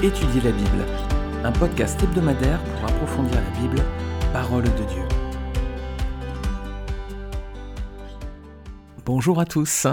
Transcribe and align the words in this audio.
Étudier 0.00 0.40
la 0.42 0.52
Bible, 0.52 0.84
un 1.42 1.50
podcast 1.50 2.00
hebdomadaire 2.00 2.62
pour 2.62 2.88
approfondir 2.88 3.34
la 3.34 3.60
Bible, 3.60 3.82
parole 4.32 4.62
de 4.62 4.84
Dieu. 4.84 5.02
Bonjour 9.04 9.40
à 9.40 9.44
tous. 9.44 9.88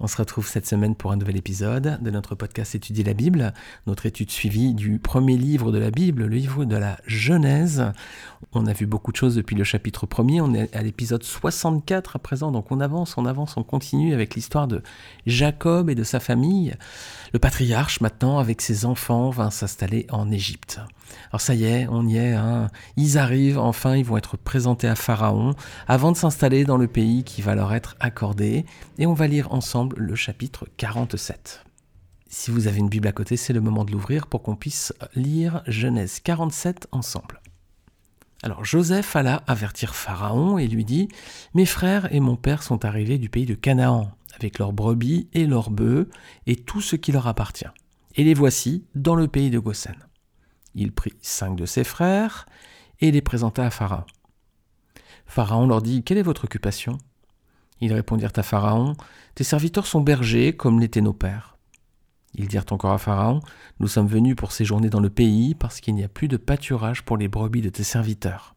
On 0.00 0.06
se 0.06 0.16
retrouve 0.16 0.46
cette 0.46 0.66
semaine 0.66 0.94
pour 0.94 1.10
un 1.10 1.16
nouvel 1.16 1.36
épisode 1.36 1.98
de 2.00 2.10
notre 2.12 2.36
podcast 2.36 2.76
Étudier 2.76 3.02
la 3.02 3.14
Bible, 3.14 3.52
notre 3.88 4.06
étude 4.06 4.30
suivie 4.30 4.72
du 4.72 5.00
premier 5.00 5.36
livre 5.36 5.72
de 5.72 5.78
la 5.78 5.90
Bible, 5.90 6.22
le 6.22 6.36
livre 6.36 6.64
de 6.64 6.76
la 6.76 6.98
Genèse. 7.08 7.84
On 8.52 8.66
a 8.66 8.72
vu 8.72 8.86
beaucoup 8.86 9.10
de 9.10 9.16
choses 9.16 9.34
depuis 9.34 9.56
le 9.56 9.64
chapitre 9.64 10.06
premier, 10.06 10.40
on 10.40 10.54
est 10.54 10.72
à 10.72 10.84
l'épisode 10.84 11.24
64 11.24 12.14
à 12.14 12.18
présent, 12.20 12.52
donc 12.52 12.70
on 12.70 12.78
avance, 12.78 13.18
on 13.18 13.26
avance, 13.26 13.56
on 13.56 13.64
continue 13.64 14.14
avec 14.14 14.36
l'histoire 14.36 14.68
de 14.68 14.84
Jacob 15.26 15.90
et 15.90 15.96
de 15.96 16.04
sa 16.04 16.20
famille. 16.20 16.74
Le 17.32 17.40
patriarche 17.40 18.00
maintenant, 18.00 18.38
avec 18.38 18.60
ses 18.60 18.84
enfants, 18.84 19.30
va 19.30 19.50
s'installer 19.50 20.06
en 20.10 20.30
Égypte. 20.30 20.80
Alors 21.32 21.40
ça 21.40 21.54
y 21.54 21.64
est, 21.64 21.88
on 21.90 22.06
y 22.06 22.18
est, 22.18 22.34
hein. 22.34 22.68
ils 22.96 23.18
arrivent, 23.18 23.58
enfin 23.58 23.96
ils 23.96 24.04
vont 24.04 24.16
être 24.16 24.36
présentés 24.36 24.88
à 24.88 24.94
Pharaon 24.94 25.54
avant 25.86 26.12
de 26.12 26.16
s'installer 26.16 26.64
dans 26.64 26.76
le 26.76 26.86
pays 26.86 27.24
qui 27.24 27.42
va 27.42 27.54
leur 27.54 27.72
être 27.72 27.96
accordé, 27.98 28.64
et 28.98 29.06
on 29.06 29.14
va 29.14 29.26
lire 29.26 29.52
ensemble 29.52 29.87
le 29.96 30.14
chapitre 30.14 30.66
47. 30.76 31.64
Si 32.28 32.50
vous 32.50 32.66
avez 32.66 32.78
une 32.78 32.88
Bible 32.88 33.08
à 33.08 33.12
côté, 33.12 33.36
c'est 33.36 33.52
le 33.52 33.60
moment 33.60 33.84
de 33.84 33.92
l'ouvrir 33.92 34.26
pour 34.26 34.42
qu'on 34.42 34.56
puisse 34.56 34.92
lire 35.14 35.62
Genèse 35.66 36.20
47 36.20 36.88
ensemble. 36.92 37.40
Alors 38.42 38.64
Joseph 38.64 39.16
alla 39.16 39.42
avertir 39.46 39.94
Pharaon 39.94 40.58
et 40.58 40.68
lui 40.68 40.84
dit 40.84 41.08
Mes 41.54 41.66
frères 41.66 42.12
et 42.14 42.20
mon 42.20 42.36
père 42.36 42.62
sont 42.62 42.84
arrivés 42.84 43.18
du 43.18 43.28
pays 43.28 43.46
de 43.46 43.54
Canaan, 43.54 44.12
avec 44.36 44.58
leurs 44.58 44.72
brebis 44.72 45.28
et 45.32 45.46
leurs 45.46 45.70
bœufs 45.70 46.08
et 46.46 46.56
tout 46.56 46.80
ce 46.80 46.96
qui 46.96 47.10
leur 47.10 47.26
appartient. 47.26 47.66
Et 48.14 48.24
les 48.24 48.34
voici 48.34 48.84
dans 48.94 49.14
le 49.14 49.26
pays 49.26 49.50
de 49.50 49.58
Goshen. 49.58 49.96
Il 50.74 50.92
prit 50.92 51.14
cinq 51.22 51.56
de 51.56 51.66
ses 51.66 51.84
frères 51.84 52.46
et 53.00 53.10
les 53.10 53.22
présenta 53.22 53.64
à 53.64 53.70
Pharaon. 53.70 54.04
Pharaon 55.26 55.66
leur 55.66 55.82
dit 55.82 56.04
Quelle 56.04 56.18
est 56.18 56.22
votre 56.22 56.44
occupation? 56.44 56.98
Ils 57.80 57.92
répondirent 57.92 58.32
à 58.36 58.42
Pharaon 58.42 58.94
Tes 59.34 59.44
serviteurs 59.44 59.86
sont 59.86 60.00
bergers 60.00 60.54
comme 60.54 60.80
l'étaient 60.80 61.00
nos 61.00 61.12
pères. 61.12 61.56
Ils 62.34 62.48
dirent 62.48 62.64
encore 62.70 62.92
à 62.92 62.98
Pharaon, 62.98 63.40
Nous 63.80 63.88
sommes 63.88 64.06
venus 64.06 64.36
pour 64.36 64.52
séjourner 64.52 64.90
dans 64.90 65.00
le 65.00 65.10
pays, 65.10 65.54
parce 65.54 65.80
qu'il 65.80 65.94
n'y 65.94 66.04
a 66.04 66.08
plus 66.08 66.28
de 66.28 66.36
pâturage 66.36 67.02
pour 67.02 67.16
les 67.16 67.28
brebis 67.28 67.62
de 67.62 67.70
tes 67.70 67.84
serviteurs. 67.84 68.54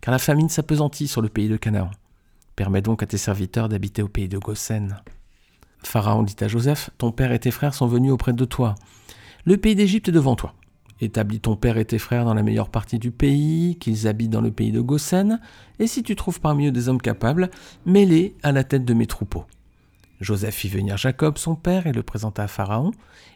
Car 0.00 0.12
la 0.12 0.18
famine 0.18 0.48
s'appesantit 0.48 1.08
sur 1.08 1.22
le 1.22 1.28
pays 1.28 1.48
de 1.48 1.56
Canaan. 1.56 1.90
Permets 2.54 2.82
donc 2.82 3.02
à 3.02 3.06
tes 3.06 3.18
serviteurs 3.18 3.68
d'habiter 3.68 4.02
au 4.02 4.08
pays 4.08 4.28
de 4.28 4.38
Goshen. 4.38 5.00
Pharaon 5.82 6.22
dit 6.22 6.36
à 6.40 6.48
Joseph, 6.48 6.90
Ton 6.98 7.12
père 7.12 7.32
et 7.32 7.38
tes 7.38 7.50
frères 7.50 7.74
sont 7.74 7.86
venus 7.86 8.12
auprès 8.12 8.32
de 8.32 8.44
toi. 8.44 8.74
Le 9.44 9.56
pays 9.56 9.74
d'Égypte 9.74 10.08
est 10.08 10.12
devant 10.12 10.36
toi. 10.36 10.54
Établis 11.00 11.40
ton 11.40 11.56
père 11.56 11.76
et 11.76 11.84
tes 11.84 11.98
frères 11.98 12.24
dans 12.24 12.32
la 12.32 12.42
meilleure 12.42 12.70
partie 12.70 12.98
du 12.98 13.10
pays, 13.10 13.76
qu'ils 13.78 14.08
habitent 14.08 14.30
dans 14.30 14.40
le 14.40 14.50
pays 14.50 14.72
de 14.72 14.80
Goshen, 14.80 15.40
et 15.78 15.86
si 15.86 16.02
tu 16.02 16.16
trouves 16.16 16.40
parmi 16.40 16.68
eux 16.68 16.72
des 16.72 16.88
hommes 16.88 17.00
capables, 17.00 17.50
mets-les 17.84 18.34
à 18.42 18.52
la 18.52 18.64
tête 18.64 18.84
de 18.84 18.94
mes 18.94 19.06
troupeaux. 19.06 19.44
Joseph 20.20 20.54
fit 20.54 20.68
venir 20.68 20.96
Jacob, 20.96 21.36
son 21.36 21.54
père, 21.54 21.86
et 21.86 21.92
le 21.92 22.02
présenta 22.02 22.44
à 22.44 22.48
Pharaon, 22.48 22.92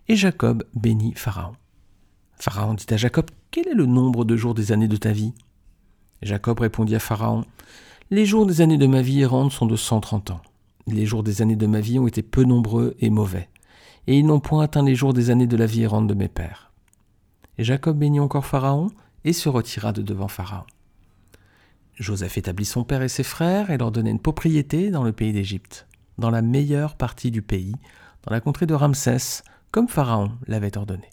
et 0.08 0.16
Jacob 0.16 0.64
bénit 0.74 1.12
Pharaon. 1.14 1.52
Pharaon 2.36 2.72
dit 2.72 2.86
à 2.88 2.96
Jacob, 2.96 3.26
Quel 3.50 3.68
est 3.68 3.74
le 3.74 3.84
nombre 3.84 4.24
de 4.24 4.36
jours 4.36 4.54
des 4.54 4.72
années 4.72 4.88
de 4.88 4.96
ta 4.96 5.12
vie? 5.12 5.34
Jacob 6.22 6.60
répondit 6.60 6.94
à 6.94 6.98
Pharaon, 6.98 7.44
Les 8.10 8.24
jours 8.24 8.46
des 8.46 8.62
années 8.62 8.78
de 8.78 8.86
ma 8.86 9.02
vie 9.02 9.20
errante 9.20 9.52
sont 9.52 9.66
de 9.66 9.76
cent 9.76 10.00
trente 10.00 10.30
ans. 10.30 10.40
Les 10.86 11.04
jours 11.04 11.22
des 11.22 11.42
années 11.42 11.56
de 11.56 11.66
ma 11.66 11.80
vie 11.80 11.98
ont 11.98 12.06
été 12.06 12.22
peu 12.22 12.44
nombreux 12.44 12.96
et 13.00 13.10
mauvais, 13.10 13.50
et 14.06 14.18
ils 14.18 14.24
n'ont 14.24 14.40
point 14.40 14.64
atteint 14.64 14.82
les 14.82 14.94
jours 14.94 15.12
des 15.12 15.28
années 15.28 15.46
de 15.46 15.56
la 15.58 15.66
vie 15.66 15.82
errante 15.82 16.06
de 16.06 16.14
mes 16.14 16.28
pères. 16.28 16.69
Jacob 17.64 17.98
bénit 17.98 18.20
encore 18.20 18.46
Pharaon, 18.46 18.90
et 19.24 19.32
se 19.32 19.48
retira 19.48 19.92
de 19.92 20.02
devant 20.02 20.28
Pharaon. 20.28 20.64
Joseph 21.94 22.38
établit 22.38 22.64
son 22.64 22.84
père 22.84 23.02
et 23.02 23.08
ses 23.08 23.22
frères, 23.22 23.70
et 23.70 23.76
leur 23.76 23.92
donna 23.92 24.10
une 24.10 24.18
propriété 24.18 24.90
dans 24.90 25.04
le 25.04 25.12
pays 25.12 25.32
d'Égypte 25.32 25.86
dans 26.20 26.30
la 26.30 26.42
meilleure 26.42 26.96
partie 26.96 27.30
du 27.32 27.42
pays, 27.42 27.74
dans 28.24 28.32
la 28.32 28.40
contrée 28.40 28.66
de 28.66 28.74
Ramsès, 28.74 29.42
comme 29.72 29.88
Pharaon 29.88 30.32
l'avait 30.46 30.76
ordonné. 30.76 31.08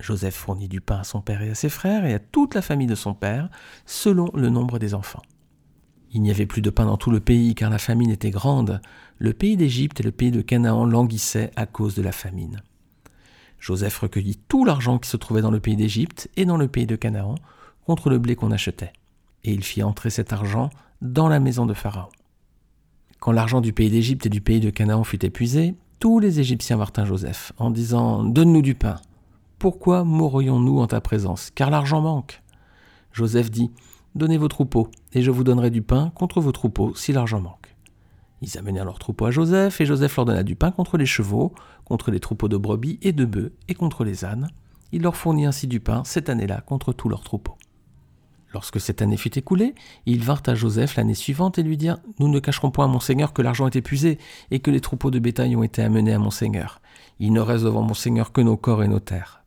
Joseph 0.00 0.34
fournit 0.34 0.68
du 0.68 0.80
pain 0.80 0.98
à 0.98 1.04
son 1.04 1.20
père 1.20 1.42
et 1.42 1.50
à 1.50 1.54
ses 1.54 1.68
frères 1.68 2.04
et 2.04 2.14
à 2.14 2.18
toute 2.18 2.54
la 2.54 2.62
famille 2.62 2.86
de 2.86 2.94
son 2.94 3.14
père, 3.14 3.48
selon 3.86 4.30
le 4.34 4.48
nombre 4.48 4.78
des 4.78 4.94
enfants. 4.94 5.22
Il 6.12 6.22
n'y 6.22 6.30
avait 6.30 6.46
plus 6.46 6.62
de 6.62 6.70
pain 6.70 6.86
dans 6.86 6.96
tout 6.96 7.10
le 7.10 7.20
pays 7.20 7.54
car 7.54 7.70
la 7.70 7.78
famine 7.78 8.10
était 8.10 8.30
grande. 8.30 8.80
Le 9.18 9.32
pays 9.32 9.56
d'Égypte 9.56 10.00
et 10.00 10.04
le 10.04 10.12
pays 10.12 10.30
de 10.30 10.40
Canaan 10.40 10.86
languissaient 10.86 11.50
à 11.56 11.66
cause 11.66 11.94
de 11.94 12.02
la 12.02 12.12
famine. 12.12 12.62
Joseph 13.58 13.98
recueillit 13.98 14.38
tout 14.48 14.64
l'argent 14.64 14.98
qui 14.98 15.08
se 15.08 15.16
trouvait 15.16 15.42
dans 15.42 15.50
le 15.50 15.60
pays 15.60 15.76
d'Égypte 15.76 16.30
et 16.36 16.44
dans 16.44 16.56
le 16.56 16.68
pays 16.68 16.86
de 16.86 16.96
Canaan 16.96 17.34
contre 17.86 18.10
le 18.10 18.18
blé 18.18 18.36
qu'on 18.36 18.50
achetait. 18.50 18.92
Et 19.44 19.52
il 19.52 19.64
fit 19.64 19.82
entrer 19.82 20.10
cet 20.10 20.32
argent 20.32 20.70
dans 21.02 21.28
la 21.28 21.40
maison 21.40 21.66
de 21.66 21.74
Pharaon. 21.74 22.08
Quand 23.20 23.32
l'argent 23.32 23.60
du 23.60 23.72
pays 23.72 23.90
d'Égypte 23.90 24.26
et 24.26 24.30
du 24.30 24.40
pays 24.40 24.60
de 24.60 24.70
Canaan 24.70 25.04
fut 25.04 25.24
épuisé, 25.24 25.74
tous 25.98 26.20
les 26.20 26.38
Égyptiens 26.38 26.76
vinrent 26.76 26.92
à 26.96 27.04
Joseph 27.04 27.52
en 27.58 27.70
disant 27.70 28.22
Donne-nous 28.22 28.62
du 28.62 28.74
pain. 28.74 29.00
Pourquoi 29.58 30.04
mourrions-nous 30.04 30.78
en 30.78 30.86
ta 30.86 31.00
présence? 31.00 31.50
Car 31.54 31.70
l'argent 31.70 32.00
manque. 32.00 32.42
Joseph 33.12 33.50
dit 33.50 33.72
Donnez 34.14 34.38
vos 34.38 34.48
troupeaux, 34.48 34.88
et 35.12 35.22
je 35.22 35.30
vous 35.30 35.44
donnerai 35.44 35.70
du 35.70 35.82
pain 35.82 36.12
contre 36.14 36.40
vos 36.40 36.52
troupeaux 36.52 36.94
si 36.94 37.12
l'argent 37.12 37.40
manque. 37.40 37.74
Ils 38.40 38.56
amenèrent 38.56 38.84
leurs 38.84 39.00
troupeaux 39.00 39.26
à 39.26 39.30
Joseph, 39.32 39.80
et 39.80 39.86
Joseph 39.86 40.16
leur 40.16 40.24
donna 40.24 40.42
du 40.44 40.54
pain 40.54 40.70
contre 40.70 40.96
les 40.96 41.06
chevaux, 41.06 41.52
contre 41.88 42.10
les 42.10 42.20
troupeaux 42.20 42.48
de 42.48 42.56
brebis 42.56 42.98
et 43.02 43.12
de 43.12 43.24
bœufs, 43.24 43.52
et 43.68 43.74
contre 43.74 44.04
les 44.04 44.24
ânes. 44.24 44.48
Il 44.92 45.02
leur 45.02 45.16
fournit 45.16 45.46
ainsi 45.46 45.66
du 45.66 45.80
pain 45.80 46.02
cette 46.04 46.28
année-là 46.28 46.60
contre 46.60 46.92
tous 46.92 47.08
leurs 47.08 47.24
troupeaux. 47.24 47.56
Lorsque 48.54 48.80
cette 48.80 49.02
année 49.02 49.18
fut 49.18 49.38
écoulée, 49.38 49.74
ils 50.06 50.22
vinrent 50.22 50.42
à 50.46 50.54
Joseph 50.54 50.96
l'année 50.96 51.14
suivante 51.14 51.58
et 51.58 51.62
lui 51.62 51.76
dirent 51.76 51.98
Nous 52.18 52.28
ne 52.28 52.40
cacherons 52.40 52.70
point 52.70 52.86
à 52.86 52.88
mon 52.88 53.00
Seigneur 53.00 53.32
que 53.32 53.42
l'argent 53.42 53.66
est 53.66 53.76
épuisé 53.76 54.18
et 54.50 54.60
que 54.60 54.70
les 54.70 54.80
troupeaux 54.80 55.10
de 55.10 55.18
bétail 55.18 55.54
ont 55.54 55.62
été 55.62 55.82
amenés 55.82 56.14
à 56.14 56.18
mon 56.18 56.30
Seigneur. 56.30 56.80
Il 57.20 57.32
ne 57.32 57.40
reste 57.40 57.64
devant 57.64 57.82
mon 57.82 57.94
Seigneur 57.94 58.32
que 58.32 58.40
nos 58.40 58.56
corps 58.56 58.82
et 58.82 58.88
nos 58.88 59.00
terres. 59.00 59.42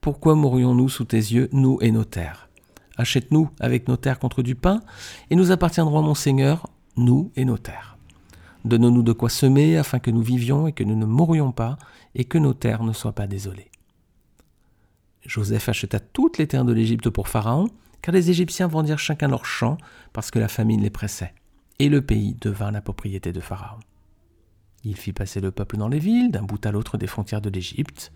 Pourquoi 0.00 0.34
mourrions-nous 0.34 0.88
sous 0.88 1.04
tes 1.04 1.16
yeux, 1.16 1.48
nous 1.52 1.78
et 1.80 1.90
nos 1.90 2.04
terres? 2.04 2.48
Achète-nous 2.96 3.50
avec 3.58 3.88
nos 3.88 3.96
terres 3.96 4.20
contre 4.20 4.42
du 4.42 4.54
pain, 4.54 4.82
et 5.30 5.34
nous 5.34 5.50
appartiendrons 5.50 5.98
à 5.98 6.02
mon 6.02 6.14
Seigneur, 6.14 6.68
nous 6.96 7.32
et 7.34 7.44
nos 7.44 7.58
terres. 7.58 7.93
Donne-nous 8.64 9.02
de 9.02 9.12
quoi 9.12 9.28
semer 9.28 9.76
afin 9.76 9.98
que 9.98 10.10
nous 10.10 10.22
vivions 10.22 10.66
et 10.66 10.72
que 10.72 10.84
nous 10.84 10.96
ne 10.96 11.04
mourions 11.04 11.52
pas, 11.52 11.76
et 12.14 12.24
que 12.24 12.38
nos 12.38 12.54
terres 12.54 12.82
ne 12.82 12.92
soient 12.92 13.14
pas 13.14 13.26
désolées. 13.26 13.70
Joseph 15.26 15.68
acheta 15.68 16.00
toutes 16.00 16.38
les 16.38 16.46
terres 16.46 16.64
de 16.64 16.72
l'Égypte 16.72 17.10
pour 17.10 17.28
Pharaon, 17.28 17.68
car 18.02 18.14
les 18.14 18.30
Égyptiens 18.30 18.66
vendirent 18.66 18.98
chacun 18.98 19.28
leur 19.28 19.46
champ 19.46 19.78
parce 20.12 20.30
que 20.30 20.38
la 20.38 20.48
famine 20.48 20.82
les 20.82 20.90
pressait, 20.90 21.34
et 21.78 21.88
le 21.88 22.02
pays 22.02 22.36
devint 22.40 22.70
la 22.70 22.82
propriété 22.82 23.32
de 23.32 23.40
Pharaon. 23.40 23.80
Il 24.82 24.96
fit 24.96 25.14
passer 25.14 25.40
le 25.40 25.50
peuple 25.50 25.78
dans 25.78 25.88
les 25.88 25.98
villes, 25.98 26.30
d'un 26.30 26.42
bout 26.42 26.64
à 26.66 26.70
l'autre 26.70 26.98
des 26.98 27.06
frontières 27.06 27.40
de 27.40 27.48
l'Égypte. 27.48 28.12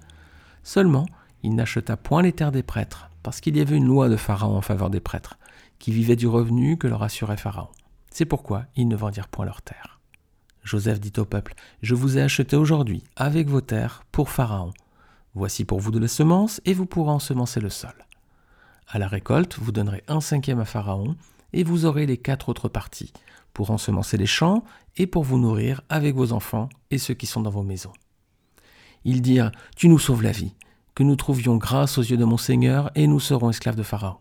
Seulement, 0.62 1.06
il 1.42 1.54
n'acheta 1.54 1.97
point 1.97 2.22
les 2.22 2.32
terres 2.32 2.53
des 2.53 2.62
prêtres, 2.62 3.10
parce 3.22 3.41
qu'il 3.41 3.56
y 3.56 3.60
avait 3.60 3.76
une 3.76 3.87
loi 3.87 4.08
de 4.08 4.16
Pharaon 4.16 4.56
en 4.56 4.62
faveur 4.62 4.91
des 4.91 5.00
prêtres, 5.00 5.38
qui 5.78 5.92
vivaient 5.92 6.16
du 6.16 6.26
revenu 6.26 6.76
que 6.76 6.87
leur 6.87 7.03
assurait 7.03 7.37
Pharaon. 7.37 7.69
C'est 8.10 8.26
pourquoi 8.26 8.64
ils 8.76 8.88
ne 8.88 8.97
vendirent 8.97 9.28
point 9.28 9.47
leurs 9.47 9.62
terres. 9.62 9.97
Joseph 10.69 11.01
dit 11.01 11.15
au 11.19 11.25
peuple, 11.25 11.55
Je 11.81 11.95
vous 11.95 12.19
ai 12.19 12.21
acheté 12.21 12.55
aujourd'hui, 12.55 13.03
avec 13.17 13.49
vos 13.49 13.62
terres, 13.62 14.03
pour 14.12 14.29
Pharaon. 14.29 14.75
Voici 15.34 15.65
pour 15.65 15.81
vous 15.81 15.91
de 15.91 15.99
la 15.99 16.09
semence, 16.09 16.61
et 16.67 16.75
vous 16.75 16.84
pourrez 16.84 17.11
ensemencer 17.11 17.59
le 17.59 17.71
sol. 17.71 17.95
À 18.87 18.99
la 18.99 19.09
récolte, 19.09 19.59
vous 19.59 19.73
donnerez 19.73 20.05
un 20.09 20.21
cinquième 20.21 20.61
à 20.61 20.67
Pharaon, 20.67 21.17
et 21.55 21.65
vous 21.65 21.87
aurez 21.87 22.05
les 22.05 22.19
quatre 22.19 22.50
autres 22.50 22.69
parties, 22.69 23.15
pour 23.55 23.70
ensemencer 23.70 24.19
les 24.19 24.26
champs 24.26 24.62
et 24.99 25.06
pour 25.06 25.25
vous 25.25 25.38
nourrir 25.38 25.81
avec 25.88 26.15
vos 26.15 26.32
enfants 26.32 26.69
et 26.91 26.99
ceux 26.99 27.14
qui 27.14 27.26
sont 27.26 27.41
dans 27.41 27.50
vos 27.50 27.62
maisons. 27.62 27.94
Ils 29.05 29.23
dirent, 29.23 29.53
Tu 29.75 29.88
nous 29.88 29.99
sauves 29.99 30.23
la 30.23 30.32
vie, 30.32 30.55
que 30.94 31.03
nous 31.03 31.17
trouvions 31.17 31.56
grâce 31.56 31.97
aux 31.97 32.03
yeux 32.03 32.19
de 32.19 32.26
mon 32.26 32.37
Seigneur, 32.37 32.91
et 32.94 33.06
nous 33.06 33.21
serons 33.21 33.49
esclaves 33.49 33.76
de 33.76 33.82
Pharaon. 33.82 34.19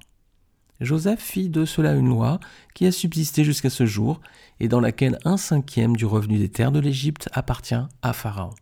Joseph 0.79 1.19
fit 1.19 1.49
de 1.49 1.65
cela 1.65 1.93
une 1.93 2.09
loi 2.09 2.39
qui 2.73 2.85
a 2.85 2.91
subsisté 2.91 3.43
jusqu'à 3.43 3.69
ce 3.69 3.85
jour, 3.85 4.21
et 4.59 4.67
dans 4.67 4.79
laquelle 4.79 5.17
un 5.25 5.37
cinquième 5.37 5.95
du 5.95 6.05
revenu 6.05 6.37
des 6.37 6.49
terres 6.49 6.71
de 6.71 6.79
l'Égypte 6.79 7.29
appartient 7.33 7.75
à 8.01 8.13
Pharaon. 8.13 8.53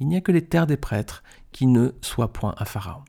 Il 0.00 0.08
n'y 0.08 0.16
a 0.16 0.20
que 0.20 0.32
les 0.32 0.44
terres 0.44 0.66
des 0.66 0.76
prêtres 0.76 1.22
qui 1.52 1.66
ne 1.66 1.90
soient 2.00 2.32
point 2.32 2.54
à 2.58 2.64
Pharaon. 2.64 3.02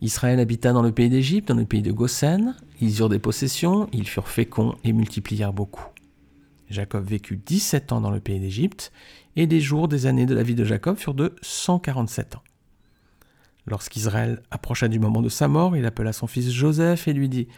Israël 0.00 0.40
habita 0.40 0.72
dans 0.72 0.82
le 0.82 0.90
pays 0.90 1.08
d'Égypte, 1.08 1.48
dans 1.48 1.54
le 1.54 1.64
pays 1.64 1.82
de 1.82 1.92
Goshen. 1.92 2.56
Ils 2.80 2.98
eurent 2.98 3.08
des 3.08 3.20
possessions, 3.20 3.88
ils 3.92 4.08
furent 4.08 4.28
féconds 4.28 4.74
et 4.82 4.92
multiplièrent 4.92 5.52
beaucoup. 5.52 5.86
Jacob 6.68 7.06
vécut 7.06 7.36
17 7.36 7.92
ans 7.92 8.00
dans 8.00 8.10
le 8.10 8.18
pays 8.18 8.40
d'Égypte, 8.40 8.90
et 9.36 9.46
les 9.46 9.60
jours 9.60 9.86
des 9.86 10.06
années 10.06 10.26
de 10.26 10.34
la 10.34 10.42
vie 10.42 10.56
de 10.56 10.64
Jacob 10.64 10.96
furent 10.96 11.14
de 11.14 11.36
147 11.42 12.34
ans. 12.34 12.42
Lorsqu'Israël 13.66 14.42
approcha 14.50 14.88
du 14.88 14.98
moment 14.98 15.22
de 15.22 15.28
sa 15.28 15.48
mort, 15.48 15.76
il 15.76 15.86
appela 15.86 16.12
son 16.12 16.26
fils 16.26 16.50
Joseph 16.50 17.06
et 17.06 17.12
lui 17.12 17.28
dit 17.28 17.48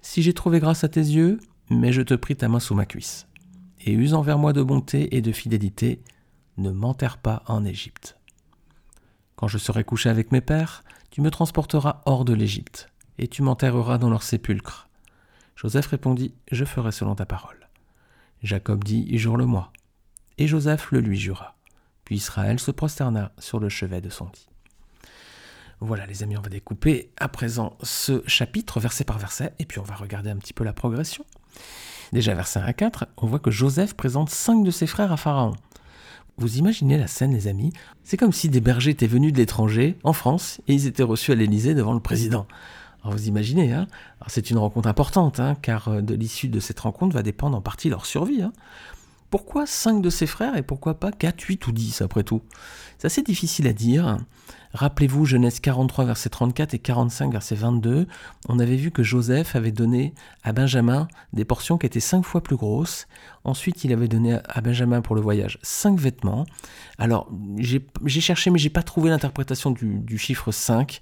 Si 0.00 0.22
j'ai 0.22 0.34
trouvé 0.34 0.58
grâce 0.60 0.84
à 0.84 0.88
tes 0.88 1.00
yeux, 1.00 1.38
mais 1.70 1.92
je 1.92 2.02
te 2.02 2.14
prie 2.14 2.36
ta 2.36 2.48
main 2.48 2.60
sous 2.60 2.74
ma 2.74 2.86
cuisse, 2.86 3.26
et 3.80 3.92
use 3.92 4.14
envers 4.14 4.38
moi 4.38 4.52
de 4.52 4.62
bonté 4.62 5.16
et 5.16 5.22
de 5.22 5.32
fidélité, 5.32 6.02
ne 6.56 6.70
m'enterre 6.70 7.18
pas 7.18 7.42
en 7.46 7.64
Égypte. 7.64 8.18
Quand 9.36 9.48
je 9.48 9.58
serai 9.58 9.84
couché 9.84 10.08
avec 10.08 10.32
mes 10.32 10.40
pères, 10.40 10.82
tu 11.10 11.20
me 11.20 11.30
transporteras 11.30 12.02
hors 12.06 12.24
de 12.24 12.34
l'Égypte, 12.34 12.90
et 13.18 13.28
tu 13.28 13.42
m'enterreras 13.42 13.98
dans 13.98 14.10
leur 14.10 14.22
sépulcre. 14.22 14.88
Joseph 15.56 15.86
répondit, 15.86 16.34
Je 16.50 16.64
ferai 16.64 16.92
selon 16.92 17.14
ta 17.14 17.26
parole. 17.26 17.68
Jacob 18.42 18.82
dit, 18.82 19.16
Jure-le-moi. 19.16 19.72
Et 20.38 20.48
Joseph 20.48 20.90
le 20.90 21.00
lui 21.00 21.18
jura. 21.18 21.56
Puis 22.04 22.16
Israël 22.16 22.58
se 22.58 22.70
prosterna 22.70 23.32
sur 23.38 23.60
le 23.60 23.68
chevet 23.68 24.00
de 24.00 24.10
son 24.10 24.26
lit. 24.26 24.48
Voilà 25.80 26.06
les 26.06 26.22
amis, 26.22 26.36
on 26.36 26.42
va 26.42 26.48
découper 26.48 27.10
à 27.18 27.28
présent 27.28 27.76
ce 27.82 28.22
chapitre 28.26 28.80
verset 28.80 29.04
par 29.04 29.18
verset, 29.18 29.52
et 29.58 29.64
puis 29.64 29.78
on 29.78 29.84
va 29.84 29.94
regarder 29.94 30.30
un 30.30 30.36
petit 30.36 30.52
peu 30.52 30.64
la 30.64 30.72
progression. 30.72 31.24
Déjà 32.12 32.34
verset 32.34 32.60
1 32.60 32.64
à 32.64 32.72
4, 32.72 33.06
on 33.16 33.26
voit 33.26 33.38
que 33.38 33.50
Joseph 33.50 33.94
présente 33.94 34.30
cinq 34.30 34.64
de 34.64 34.70
ses 34.70 34.86
frères 34.86 35.12
à 35.12 35.16
Pharaon. 35.16 35.54
Vous 36.36 36.58
imaginez 36.58 36.98
la 36.98 37.06
scène, 37.06 37.32
les 37.32 37.46
amis? 37.46 37.72
C'est 38.02 38.16
comme 38.16 38.32
si 38.32 38.48
des 38.48 38.60
bergers 38.60 38.90
étaient 38.90 39.06
venus 39.06 39.32
de 39.32 39.38
l'étranger, 39.38 39.96
en 40.02 40.12
France, 40.12 40.60
et 40.66 40.74
ils 40.74 40.86
étaient 40.86 41.02
reçus 41.02 41.32
à 41.32 41.36
l'Élysée 41.36 41.74
devant 41.74 41.92
le 41.92 42.00
président. 42.00 42.46
Alors 43.02 43.16
vous 43.16 43.28
imaginez, 43.28 43.72
hein? 43.72 43.86
C'est 44.28 44.50
une 44.50 44.58
rencontre 44.58 44.88
importante, 44.88 45.38
hein, 45.38 45.56
car 45.60 45.88
euh, 45.88 46.00
de 46.00 46.14
l'issue 46.14 46.48
de 46.48 46.58
cette 46.58 46.80
rencontre 46.80 47.14
va 47.14 47.22
dépendre 47.22 47.56
en 47.56 47.60
partie 47.60 47.90
leur 47.90 48.06
survie. 48.06 48.42
Hein. 48.42 48.52
Pourquoi 49.30 49.66
cinq 49.66 50.00
de 50.00 50.10
ses 50.10 50.26
frères 50.26 50.56
et 50.56 50.62
pourquoi 50.62 50.98
pas 50.98 51.12
4, 51.12 51.40
8 51.40 51.66
ou 51.66 51.72
10 51.72 52.02
après 52.02 52.22
tout? 52.22 52.42
C'est 52.98 53.06
assez 53.06 53.22
difficile 53.22 53.66
à 53.66 53.72
dire. 53.72 54.16
Rappelez-vous 54.74 55.24
Genèse 55.24 55.60
43 55.60 56.04
verset 56.04 56.30
34 56.30 56.74
et 56.74 56.80
45 56.80 57.30
verset 57.30 57.54
22, 57.54 58.08
on 58.48 58.58
avait 58.58 58.74
vu 58.74 58.90
que 58.90 59.04
Joseph 59.04 59.54
avait 59.54 59.70
donné 59.70 60.14
à 60.42 60.52
Benjamin 60.52 61.06
des 61.32 61.44
portions 61.44 61.78
qui 61.78 61.86
étaient 61.86 62.00
cinq 62.00 62.24
fois 62.24 62.42
plus 62.42 62.56
grosses. 62.56 63.06
Ensuite, 63.44 63.84
il 63.84 63.92
avait 63.92 64.08
donné 64.08 64.38
à 64.48 64.60
Benjamin 64.60 65.00
pour 65.00 65.14
le 65.14 65.20
voyage 65.20 65.60
cinq 65.62 66.00
vêtements. 66.00 66.44
Alors, 66.98 67.30
j'ai 67.56 68.20
cherché 68.20 68.50
mais 68.50 68.58
j'ai 68.58 68.68
pas 68.68 68.82
trouvé 68.82 69.10
l'interprétation 69.10 69.70
du, 69.70 70.18
chiffre 70.18 70.50
5. 70.50 70.98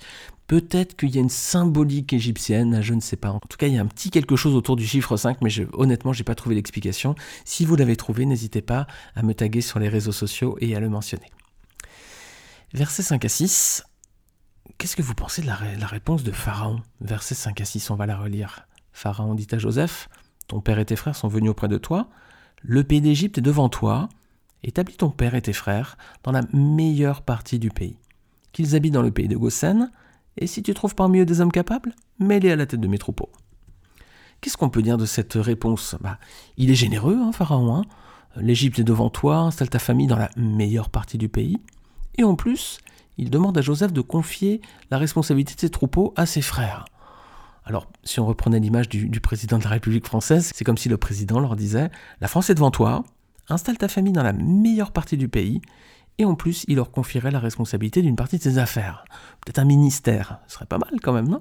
Peut-être 0.48 0.94
qu'il 0.94 1.14
y 1.14 1.16
a 1.16 1.22
une 1.22 1.30
symbolique 1.30 2.12
égyptienne, 2.12 2.82
je 2.82 2.92
ne 2.92 3.00
sais 3.00 3.16
pas. 3.16 3.30
En 3.30 3.40
tout 3.40 3.56
cas, 3.56 3.68
il 3.68 3.74
y 3.74 3.78
a 3.78 3.80
un 3.80 3.86
petit 3.86 4.10
quelque 4.10 4.36
chose 4.36 4.54
autour 4.54 4.76
du 4.76 4.86
chiffre 4.86 5.16
5, 5.16 5.38
mais 5.40 5.48
je, 5.48 5.62
honnêtement, 5.72 6.12
j'ai 6.12 6.24
pas 6.24 6.34
trouvé 6.34 6.56
l'explication. 6.56 7.14
Si 7.46 7.64
vous 7.64 7.76
l'avez 7.76 7.96
trouvé, 7.96 8.26
n'hésitez 8.26 8.60
pas 8.60 8.86
à 9.14 9.22
me 9.22 9.32
taguer 9.32 9.62
sur 9.62 9.78
les 9.78 9.88
réseaux 9.88 10.12
sociaux 10.12 10.58
et 10.60 10.76
à 10.76 10.80
le 10.80 10.90
mentionner. 10.90 11.30
Versets 12.74 13.02
5 13.02 13.22
à 13.26 13.28
6. 13.28 13.84
Qu'est-ce 14.78 14.96
que 14.96 15.02
vous 15.02 15.14
pensez 15.14 15.42
de 15.42 15.46
la, 15.46 15.56
réponse 15.86 16.22
de 16.22 16.32
Pharaon? 16.32 16.80
Versets 17.02 17.34
5 17.34 17.60
à 17.60 17.64
6, 17.66 17.90
on 17.90 17.96
va 17.96 18.06
la 18.06 18.16
relire. 18.16 18.66
Pharaon 18.94 19.34
dit 19.34 19.46
à 19.50 19.58
Joseph 19.58 20.08
Ton 20.48 20.62
père 20.62 20.78
et 20.78 20.86
tes 20.86 20.96
frères 20.96 21.14
sont 21.14 21.28
venus 21.28 21.50
auprès 21.50 21.68
de 21.68 21.76
toi, 21.76 22.08
le 22.62 22.82
pays 22.82 23.02
d'Égypte 23.02 23.36
est 23.36 23.42
devant 23.42 23.68
toi, 23.68 24.08
établis 24.62 24.96
ton 24.96 25.10
père 25.10 25.34
et 25.34 25.42
tes 25.42 25.52
frères 25.52 25.98
dans 26.22 26.32
la 26.32 26.40
meilleure 26.54 27.20
partie 27.20 27.58
du 27.58 27.68
pays. 27.68 27.98
Qu'ils 28.52 28.74
habitent 28.74 28.94
dans 28.94 29.02
le 29.02 29.10
pays 29.10 29.28
de 29.28 29.36
Goshen, 29.36 29.90
et 30.38 30.46
si 30.46 30.62
tu 30.62 30.72
trouves 30.72 30.94
parmi 30.94 31.18
eux 31.18 31.26
des 31.26 31.42
hommes 31.42 31.52
capables, 31.52 31.94
mets-les 32.20 32.52
à 32.52 32.56
la 32.56 32.64
tête 32.64 32.80
de 32.80 32.88
mes 32.88 32.98
troupeaux. 32.98 33.30
Qu'est-ce 34.40 34.56
qu'on 34.56 34.70
peut 34.70 34.82
dire 34.82 34.96
de 34.96 35.04
cette 35.04 35.34
réponse? 35.34 35.96
Bah, 36.00 36.18
Il 36.56 36.70
est 36.70 36.74
généreux, 36.74 37.18
hein, 37.22 37.32
Pharaon. 37.32 37.76
Hein 37.76 37.82
L'Égypte 38.36 38.78
est 38.78 38.84
devant 38.84 39.10
toi, 39.10 39.36
installe 39.36 39.68
ta 39.68 39.78
famille 39.78 40.06
dans 40.06 40.16
la 40.16 40.30
meilleure 40.36 40.88
partie 40.88 41.18
du 41.18 41.28
pays. 41.28 41.58
Et 42.16 42.24
en 42.24 42.34
plus, 42.34 42.78
il 43.18 43.30
demande 43.30 43.56
à 43.58 43.62
Joseph 43.62 43.92
de 43.92 44.00
confier 44.00 44.60
la 44.90 44.98
responsabilité 44.98 45.54
de 45.54 45.60
ses 45.60 45.70
troupeaux 45.70 46.12
à 46.16 46.26
ses 46.26 46.42
frères. 46.42 46.84
Alors, 47.64 47.86
si 48.02 48.18
on 48.18 48.26
reprenait 48.26 48.58
l'image 48.58 48.88
du, 48.88 49.20
président 49.20 49.58
de 49.58 49.64
la 49.64 49.70
République 49.70 50.06
française, 50.06 50.50
c'est 50.54 50.64
comme 50.64 50.78
si 50.78 50.88
le 50.88 50.96
président 50.96 51.38
leur 51.38 51.54
disait 51.54 51.90
La 52.20 52.28
France 52.28 52.50
est 52.50 52.54
devant 52.54 52.72
toi, 52.72 53.04
installe 53.48 53.78
ta 53.78 53.88
famille 53.88 54.12
dans 54.12 54.24
la 54.24 54.32
meilleure 54.32 54.90
partie 54.90 55.16
du 55.16 55.28
pays, 55.28 55.60
et 56.18 56.24
en 56.24 56.34
plus, 56.34 56.64
il 56.68 56.76
leur 56.76 56.90
confierait 56.90 57.30
la 57.30 57.38
responsabilité 57.38 58.02
d'une 58.02 58.16
partie 58.16 58.38
de 58.38 58.42
ses 58.42 58.58
affaires. 58.58 59.04
Peut-être 59.44 59.60
un 59.60 59.64
ministère, 59.64 60.40
ce 60.46 60.54
serait 60.54 60.66
pas 60.66 60.78
mal 60.78 60.90
quand 61.02 61.12
même, 61.12 61.28
non? 61.28 61.40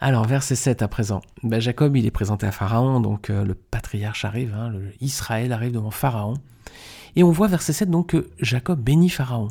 Alors, 0.00 0.26
verset 0.26 0.56
7 0.56 0.82
à 0.82 0.88
présent. 0.88 1.20
Ben, 1.44 1.60
Jacob, 1.60 1.96
il 1.96 2.06
est 2.06 2.10
présenté 2.10 2.46
à 2.46 2.50
Pharaon, 2.50 3.00
donc 3.00 3.30
euh, 3.30 3.44
le 3.44 3.54
patriarche 3.54 4.24
arrive, 4.24 4.54
hein, 4.54 4.70
le 4.70 4.90
Israël 5.00 5.52
arrive 5.52 5.72
devant 5.72 5.92
Pharaon. 5.92 6.34
Et 7.14 7.22
on 7.22 7.30
voit 7.30 7.46
verset 7.46 7.72
7 7.72 7.90
donc 7.90 8.08
que 8.08 8.30
Jacob 8.40 8.80
bénit 8.80 9.10
Pharaon 9.10 9.48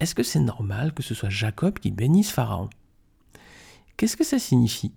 est-ce 0.00 0.14
que 0.14 0.22
c'est 0.22 0.40
normal 0.40 0.92
que 0.94 1.02
ce 1.02 1.14
soit 1.14 1.28
Jacob 1.28 1.78
qui 1.78 1.90
bénisse 1.90 2.30
Pharaon? 2.30 2.70
Qu'est-ce 3.96 4.16
que 4.16 4.24
ça 4.24 4.38
signifie? 4.38 4.92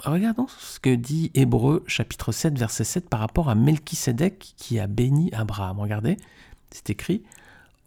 Regardons 0.00 0.46
ce 0.58 0.78
que 0.78 0.94
dit 0.94 1.30
Hébreu 1.34 1.82
chapitre 1.86 2.30
7 2.30 2.58
verset 2.58 2.84
7 2.84 3.08
par 3.08 3.20
rapport 3.20 3.48
à 3.48 3.54
Melchisédek 3.54 4.54
qui 4.58 4.78
a 4.78 4.86
béni 4.86 5.32
Abraham. 5.32 5.80
Regardez, 5.80 6.18
c'est 6.70 6.90
écrit 6.90 7.22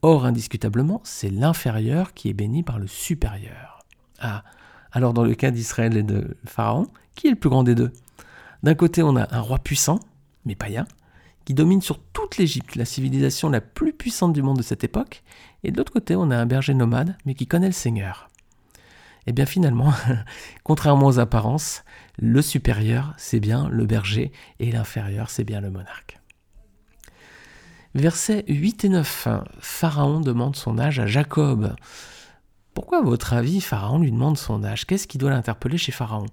Or 0.02 0.26
indiscutablement, 0.26 1.02
c'est 1.04 1.30
l'inférieur 1.30 2.14
qui 2.14 2.30
est 2.30 2.34
béni 2.34 2.64
par 2.64 2.80
le 2.80 2.88
supérieur. 2.88 3.86
Ah, 4.20 4.44
alors 4.92 5.14
dans 5.14 5.24
le 5.24 5.36
cas 5.36 5.52
d'Israël 5.52 5.96
et 5.96 6.04
de 6.04 6.38
Pharaon, 6.46 6.88
qui 7.14 7.28
est 7.28 7.32
le 7.32 7.36
plus 7.36 7.50
grand 7.50 7.64
des 7.64 7.76
deux? 7.76 7.92
D'un 8.64 8.76
côté, 8.76 9.04
on 9.04 9.16
a 9.16 9.28
un 9.36 9.42
roi 9.42 9.60
puissant, 9.60 10.00
mais 10.46 10.56
païen, 10.56 10.88
qui 11.48 11.54
domine 11.54 11.82
sur 11.82 11.98
toute 11.98 12.36
l'Égypte, 12.36 12.76
la 12.76 12.84
civilisation 12.84 13.50
la 13.50 13.62
plus 13.62 13.94
puissante 13.94 14.34
du 14.34 14.42
monde 14.42 14.58
de 14.58 14.64
cette 14.64 14.84
époque, 14.84 15.24
et 15.64 15.72
de 15.72 15.78
l'autre 15.78 15.94
côté, 15.94 16.14
on 16.14 16.30
a 16.30 16.36
un 16.36 16.46
berger 16.46 16.74
nomade, 16.74 17.18
mais 17.26 17.36
qui 17.36 17.48
connaît 17.48 17.68
le 17.68 17.72
Seigneur. 17.72 18.28
Et 19.20 19.30
eh 19.30 19.32
bien 19.32 19.46
finalement, 19.46 19.94
contrairement 20.66 21.08
aux 21.08 21.20
apparences, 21.20 21.86
le 22.18 22.42
supérieur, 22.42 23.14
c'est 23.16 23.40
bien 23.40 23.70
le 23.70 23.86
berger, 23.86 24.34
et 24.60 24.74
l'inférieur, 24.74 25.30
c'est 25.30 25.46
bien 25.46 25.62
le 25.62 25.72
monarque. 25.72 26.20
Versets 27.96 28.44
8 28.50 28.84
et 28.84 28.90
9. 28.90 29.30
Pharaon 29.62 30.20
demande 30.20 30.58
son 30.58 30.78
âge 30.78 31.00
à 31.00 31.08
Jacob. 31.08 31.78
Pourquoi, 32.74 32.98
à 32.98 33.04
votre 33.04 33.32
avis, 33.32 33.62
Pharaon 33.62 34.00
lui 34.00 34.12
demande 34.12 34.38
son 34.38 34.66
âge? 34.66 34.86
Qu'est-ce 34.86 35.08
qui 35.08 35.18
doit 35.18 35.30
l'interpeller 35.30 35.78
chez 35.78 35.94
Pharaon? 35.94 36.26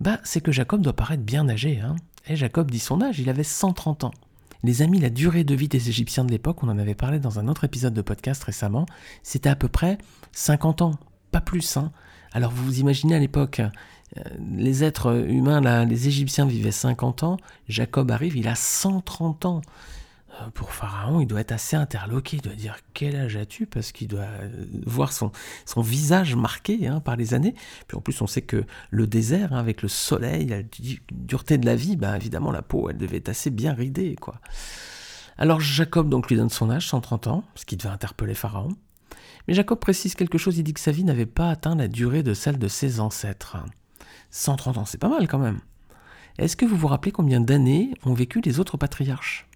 Bah, 0.00 0.18
C'est 0.24 0.40
que 0.40 0.50
Jacob 0.50 0.80
doit 0.80 0.96
paraître 0.96 1.24
bien 1.24 1.46
âgé. 1.50 1.80
Hein 1.80 1.96
et 2.26 2.36
Jacob 2.36 2.70
dit 2.70 2.78
son 2.78 3.02
âge, 3.02 3.18
il 3.18 3.28
avait 3.28 3.44
130 3.44 4.04
ans. 4.04 4.12
Les 4.62 4.82
amis, 4.82 5.00
la 5.00 5.10
durée 5.10 5.44
de 5.44 5.54
vie 5.54 5.68
des 5.68 5.88
Égyptiens 5.88 6.24
de 6.24 6.30
l'époque, 6.30 6.62
on 6.62 6.68
en 6.68 6.78
avait 6.78 6.94
parlé 6.94 7.18
dans 7.18 7.38
un 7.38 7.48
autre 7.48 7.64
épisode 7.64 7.94
de 7.94 8.02
podcast 8.02 8.42
récemment, 8.44 8.86
c'était 9.22 9.48
à 9.48 9.56
peu 9.56 9.68
près 9.68 9.96
50 10.32 10.82
ans, 10.82 10.94
pas 11.30 11.40
plus. 11.40 11.76
Hein. 11.76 11.92
Alors 12.32 12.50
vous 12.50 12.64
vous 12.64 12.80
imaginez 12.80 13.14
à 13.14 13.18
l'époque, 13.18 13.60
euh, 13.60 14.22
les 14.56 14.84
êtres 14.84 15.26
humains, 15.28 15.60
là, 15.60 15.84
les 15.84 16.08
Égyptiens 16.08 16.46
vivaient 16.46 16.72
50 16.72 17.22
ans, 17.22 17.36
Jacob 17.68 18.10
arrive, 18.10 18.36
il 18.36 18.48
a 18.48 18.54
130 18.54 19.46
ans. 19.46 19.60
Pour 20.54 20.72
Pharaon, 20.72 21.20
il 21.20 21.26
doit 21.26 21.40
être 21.40 21.52
assez 21.52 21.76
interloqué, 21.76 22.38
il 22.38 22.42
doit 22.42 22.54
dire 22.54 22.76
quel 22.94 23.16
âge 23.16 23.36
as-tu? 23.36 23.66
parce 23.66 23.92
qu'il 23.92 24.08
doit 24.08 24.20
euh, 24.20 24.48
voir 24.86 25.12
son, 25.12 25.32
son 25.66 25.82
visage 25.82 26.34
marqué 26.34 26.86
hein, 26.86 27.00
par 27.00 27.16
les 27.16 27.34
années. 27.34 27.54
Puis 27.86 27.96
en 27.96 28.00
plus, 28.00 28.20
on 28.22 28.26
sait 28.26 28.42
que 28.42 28.64
le 28.90 29.06
désert, 29.06 29.52
hein, 29.52 29.58
avec 29.58 29.82
le 29.82 29.88
soleil, 29.88 30.46
la 30.46 30.62
dureté 31.12 31.58
de 31.58 31.66
la 31.66 31.76
vie, 31.76 31.96
bah, 31.96 32.16
évidemment, 32.16 32.52
la 32.52 32.62
peau, 32.62 32.88
elle 32.90 32.96
devait 32.96 33.18
être 33.18 33.28
assez 33.28 33.50
bien 33.50 33.74
ridée. 33.74 34.16
quoi. 34.16 34.40
Alors 35.40 35.60
Jacob 35.60 36.10
donc 36.10 36.28
lui 36.28 36.36
donne 36.36 36.50
son 36.50 36.70
âge, 36.70 36.86
130 36.88 37.26
ans, 37.26 37.44
ce 37.54 37.64
qui 37.64 37.76
devait 37.76 37.88
interpeller 37.88 38.34
Pharaon. 38.34 38.76
Mais 39.48 39.54
Jacob 39.54 39.78
précise 39.78 40.14
quelque 40.14 40.38
chose, 40.38 40.58
il 40.58 40.64
dit 40.64 40.74
que 40.74 40.80
sa 40.80 40.92
vie 40.92 41.02
n'avait 41.02 41.26
pas 41.26 41.48
atteint 41.48 41.74
la 41.74 41.88
durée 41.88 42.22
de 42.22 42.34
celle 42.34 42.58
de 42.58 42.68
ses 42.68 43.00
ancêtres. 43.00 43.56
130 44.30 44.78
ans, 44.78 44.84
c'est 44.84 45.00
pas 45.00 45.08
mal 45.08 45.26
quand 45.28 45.38
même. 45.38 45.60
Est-ce 46.38 46.56
que 46.56 46.66
vous 46.66 46.76
vous 46.76 46.86
rappelez 46.86 47.10
combien 47.10 47.40
d'années 47.40 47.94
ont 48.04 48.14
vécu 48.14 48.40
les 48.40 48.60
autres 48.60 48.76
patriarches? 48.76 49.49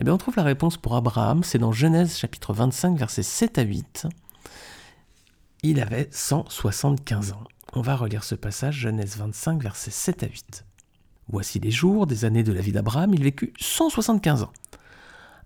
Eh 0.00 0.04
bien, 0.04 0.14
on 0.14 0.18
trouve 0.18 0.36
la 0.36 0.42
réponse 0.42 0.78
pour 0.78 0.96
Abraham, 0.96 1.44
c'est 1.44 1.58
dans 1.58 1.72
Genèse 1.72 2.16
chapitre 2.16 2.54
25, 2.54 2.96
versets 2.96 3.22
7 3.22 3.58
à 3.58 3.62
8. 3.62 4.06
Il 5.62 5.78
avait 5.78 6.08
175 6.10 7.32
ans. 7.32 7.44
On 7.74 7.82
va 7.82 7.96
relire 7.96 8.24
ce 8.24 8.34
passage, 8.34 8.78
Genèse 8.78 9.18
25, 9.18 9.62
versets 9.62 9.90
7 9.90 10.22
à 10.22 10.26
8. 10.26 10.64
Voici 11.28 11.60
les 11.60 11.70
jours 11.70 12.06
des 12.06 12.24
années 12.24 12.42
de 12.42 12.52
la 12.52 12.62
vie 12.62 12.72
d'Abraham, 12.72 13.12
il 13.12 13.22
vécut 13.22 13.52
175 13.60 14.44
ans. 14.44 14.52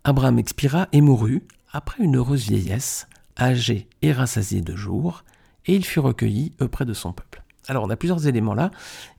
Abraham 0.05 0.39
expira 0.39 0.87
et 0.93 1.01
mourut, 1.01 1.43
après 1.73 2.05
une 2.05 2.17
heureuse 2.17 2.47
vieillesse, 2.47 3.09
âgé 3.37 3.89
et 4.03 4.13
rassasié 4.13 4.61
de 4.61 4.77
jours, 4.77 5.25
et 5.67 5.75
il 5.75 5.85
fut 5.85 5.99
recueilli 5.99 6.53
auprès 6.61 6.85
de 6.85 6.95
son 6.95 7.13
peuple. 7.13 7.43
Alors 7.67 7.83
on 7.83 7.91
a 7.91 7.97
plusieurs 7.97 8.29
éléments 8.29 8.55
là, 8.55 8.71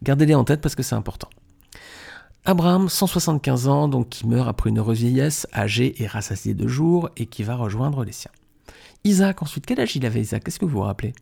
gardez-les 0.02 0.36
en 0.36 0.46
tête 0.46 0.62
parce 0.62 0.76
que 0.76 0.84
c'est 0.84 0.96
important. 0.96 1.30
Abraham, 2.48 2.90
175 2.90 3.68
ans, 3.68 3.88
donc 3.88 4.10
qui 4.10 4.28
meurt 4.28 4.48
après 4.48 4.70
une 4.70 4.78
heureuse 4.78 5.00
vieillesse, 5.00 5.48
âgé 5.52 6.02
et 6.04 6.06
rassasié 6.06 6.54
de 6.54 6.68
jours, 6.68 7.10
et 7.18 7.26
qui 7.26 7.42
va 7.42 7.56
rejoindre 7.56 8.04
les 8.04 8.12
siens. 8.12 8.32
Isaac, 9.04 9.42
ensuite, 9.42 9.66
quel 9.66 9.80
âge 9.80 9.96
il 9.96 10.06
avait 10.06 10.22
Isaac? 10.22 10.44
Qu'est-ce 10.44 10.60
que 10.60 10.66
vous 10.66 10.78
vous 10.78 10.82
rappelez? 10.82 11.14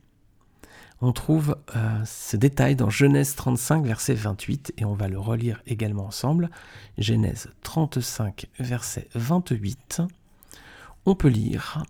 On 1.00 1.14
trouve 1.14 1.56
euh, 1.78 2.04
ce 2.06 2.36
détail 2.36 2.76
dans 2.76 2.90
Genèse 2.90 3.36
35, 3.36 3.86
verset 3.86 4.16
28, 4.16 4.74
et 4.78 4.84
on 4.84 4.96
va 4.96 5.08
le 5.08 5.18
relire 5.18 5.62
également 5.66 6.06
ensemble. 6.06 6.50
Genèse 6.98 7.50
35, 7.64 8.48
verset 8.60 9.08
28. 9.16 10.02
On 11.06 11.16
peut 11.16 11.30
lire 11.30 11.84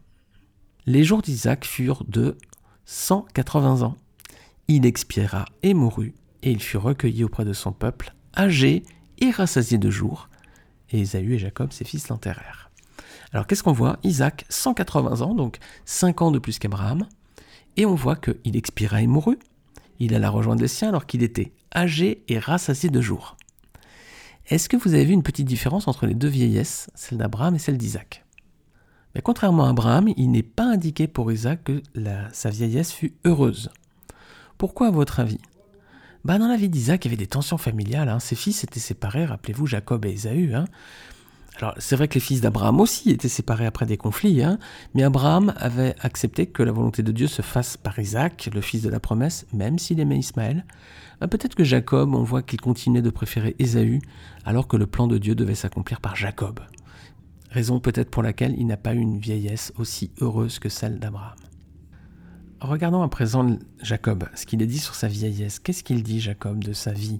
Les 0.85 1.03
jours 1.03 1.23
d'Isaac 1.23 1.65
furent 1.65 2.03
de 2.07 2.37
180 2.85 3.81
ans. 3.81 3.95
Il 4.67 4.85
expira 4.85 5.45
et 5.63 5.73
mourut, 5.73 6.13
et 6.43 6.51
il 6.51 6.61
fut 6.61 6.77
recueilli 6.77 7.23
auprès 7.23 7.45
de 7.45 7.53
son 7.53 7.71
peuple, 7.71 8.13
âgé 8.37 8.83
et 9.19 9.31
rassasié 9.31 9.77
de 9.77 9.89
jours. 9.89 10.29
Et 10.91 11.01
Ésaü 11.01 11.33
et 11.33 11.39
Jacob, 11.39 11.71
ses 11.71 11.85
fils, 11.85 12.09
l'enterrèrent. 12.09 12.69
Alors 13.31 13.47
qu'est-ce 13.47 13.63
qu'on 13.63 13.71
voit? 13.71 13.97
Isaac, 14.03 14.45
180 14.49 15.21
ans, 15.21 15.33
donc 15.33 15.57
5 15.85 16.21
ans 16.21 16.31
de 16.31 16.39
plus 16.39 16.59
qu'Abraham, 16.59 17.07
et 17.77 17.85
on 17.85 17.95
voit 17.95 18.15
qu'il 18.15 18.55
expira 18.55 19.01
et 19.01 19.07
mourut. 19.07 19.39
Il 19.99 20.13
alla 20.13 20.29
rejoindre 20.29 20.61
les 20.61 20.67
siens 20.67 20.89
alors 20.89 21.05
qu'il 21.05 21.23
était 21.23 21.51
âgé 21.75 22.23
et 22.27 22.37
rassasié 22.37 22.89
de 22.89 23.01
jours. 23.01 23.37
Est-ce 24.47 24.69
que 24.69 24.77
vous 24.77 24.93
avez 24.93 25.05
vu 25.05 25.13
une 25.13 25.23
petite 25.23 25.47
différence 25.47 25.87
entre 25.87 26.05
les 26.05 26.13
deux 26.13 26.27
vieillesses, 26.27 26.89
celle 26.93 27.17
d'Abraham 27.17 27.55
et 27.55 27.59
celle 27.59 27.77
d'Isaac? 27.77 28.25
Mais 29.15 29.21
contrairement 29.21 29.65
à 29.65 29.69
Abraham, 29.69 30.09
il 30.17 30.31
n'est 30.31 30.43
pas 30.43 30.65
indiqué 30.65 31.07
pour 31.07 31.31
Isaac 31.31 31.63
que 31.63 31.81
sa 32.33 32.49
vieillesse 32.49 32.91
fut 32.91 33.15
heureuse. 33.25 33.69
Pourquoi 34.57 34.87
à 34.87 34.91
votre 34.91 35.19
avis? 35.19 35.39
Bah, 36.23 36.37
Dans 36.37 36.47
la 36.47 36.57
vie 36.57 36.69
d'Isaac, 36.69 37.05
il 37.05 37.09
y 37.09 37.09
avait 37.09 37.17
des 37.17 37.27
tensions 37.27 37.57
familiales. 37.57 38.09
Hein. 38.09 38.19
Ses 38.19 38.35
fils 38.35 38.63
étaient 38.63 38.79
séparés, 38.79 39.25
rappelez-vous 39.25 39.67
Jacob 39.67 40.05
et 40.05 40.11
Ésaü. 40.11 40.53
Hein. 40.53 40.65
Alors 41.57 41.75
c'est 41.77 41.95
vrai 41.95 42.07
que 42.07 42.15
les 42.15 42.19
fils 42.19 42.41
d'Abraham 42.41 42.79
aussi 42.79 43.11
étaient 43.11 43.29
séparés 43.29 43.65
après 43.65 43.85
des 43.85 43.97
conflits, 43.97 44.41
hein, 44.41 44.57
mais 44.95 45.03
Abraham 45.03 45.53
avait 45.57 45.95
accepté 45.99 46.47
que 46.47 46.63
la 46.63 46.71
volonté 46.71 47.03
de 47.03 47.11
Dieu 47.11 47.27
se 47.27 47.43
fasse 47.43 47.77
par 47.77 47.99
Isaac, 47.99 48.49
le 48.53 48.61
fils 48.61 48.81
de 48.81 48.89
la 48.89 48.99
promesse, 48.99 49.45
même 49.53 49.77
s'il 49.77 49.99
aimait 49.99 50.17
Ismaël. 50.17 50.65
Bah, 51.21 51.27
peut-être 51.27 51.55
que 51.55 51.63
Jacob, 51.63 52.15
on 52.15 52.23
voit 52.23 52.41
qu'il 52.41 52.59
continuait 52.59 53.03
de 53.03 53.11
préférer 53.11 53.55
Ésaü, 53.59 54.01
alors 54.45 54.67
que 54.67 54.77
le 54.77 54.87
plan 54.87 55.07
de 55.07 55.17
Dieu 55.17 55.35
devait 55.35 55.55
s'accomplir 55.55 56.01
par 56.01 56.15
Jacob. 56.15 56.59
Raison 57.51 57.79
peut-être 57.79 58.09
pour 58.09 58.23
laquelle 58.23 58.55
il 58.57 58.65
n'a 58.65 58.77
pas 58.77 58.95
eu 58.95 58.99
une 58.99 59.19
vieillesse 59.19 59.73
aussi 59.77 60.11
heureuse 60.21 60.57
que 60.57 60.69
celle 60.69 60.97
d'Abraham. 60.97 61.35
Regardons 62.63 63.01
à 63.01 63.09
présent 63.09 63.57
Jacob, 63.81 64.23
ce 64.35 64.45
qu'il 64.45 64.63
a 64.63 64.65
dit 64.65 64.79
sur 64.79 64.95
sa 64.95 65.09
vieillesse. 65.09 65.59
Qu'est-ce 65.59 65.83
qu'il 65.83 66.01
dit 66.01 66.21
Jacob 66.21 66.63
de 66.63 66.71
sa 66.71 66.93
vie? 66.93 67.19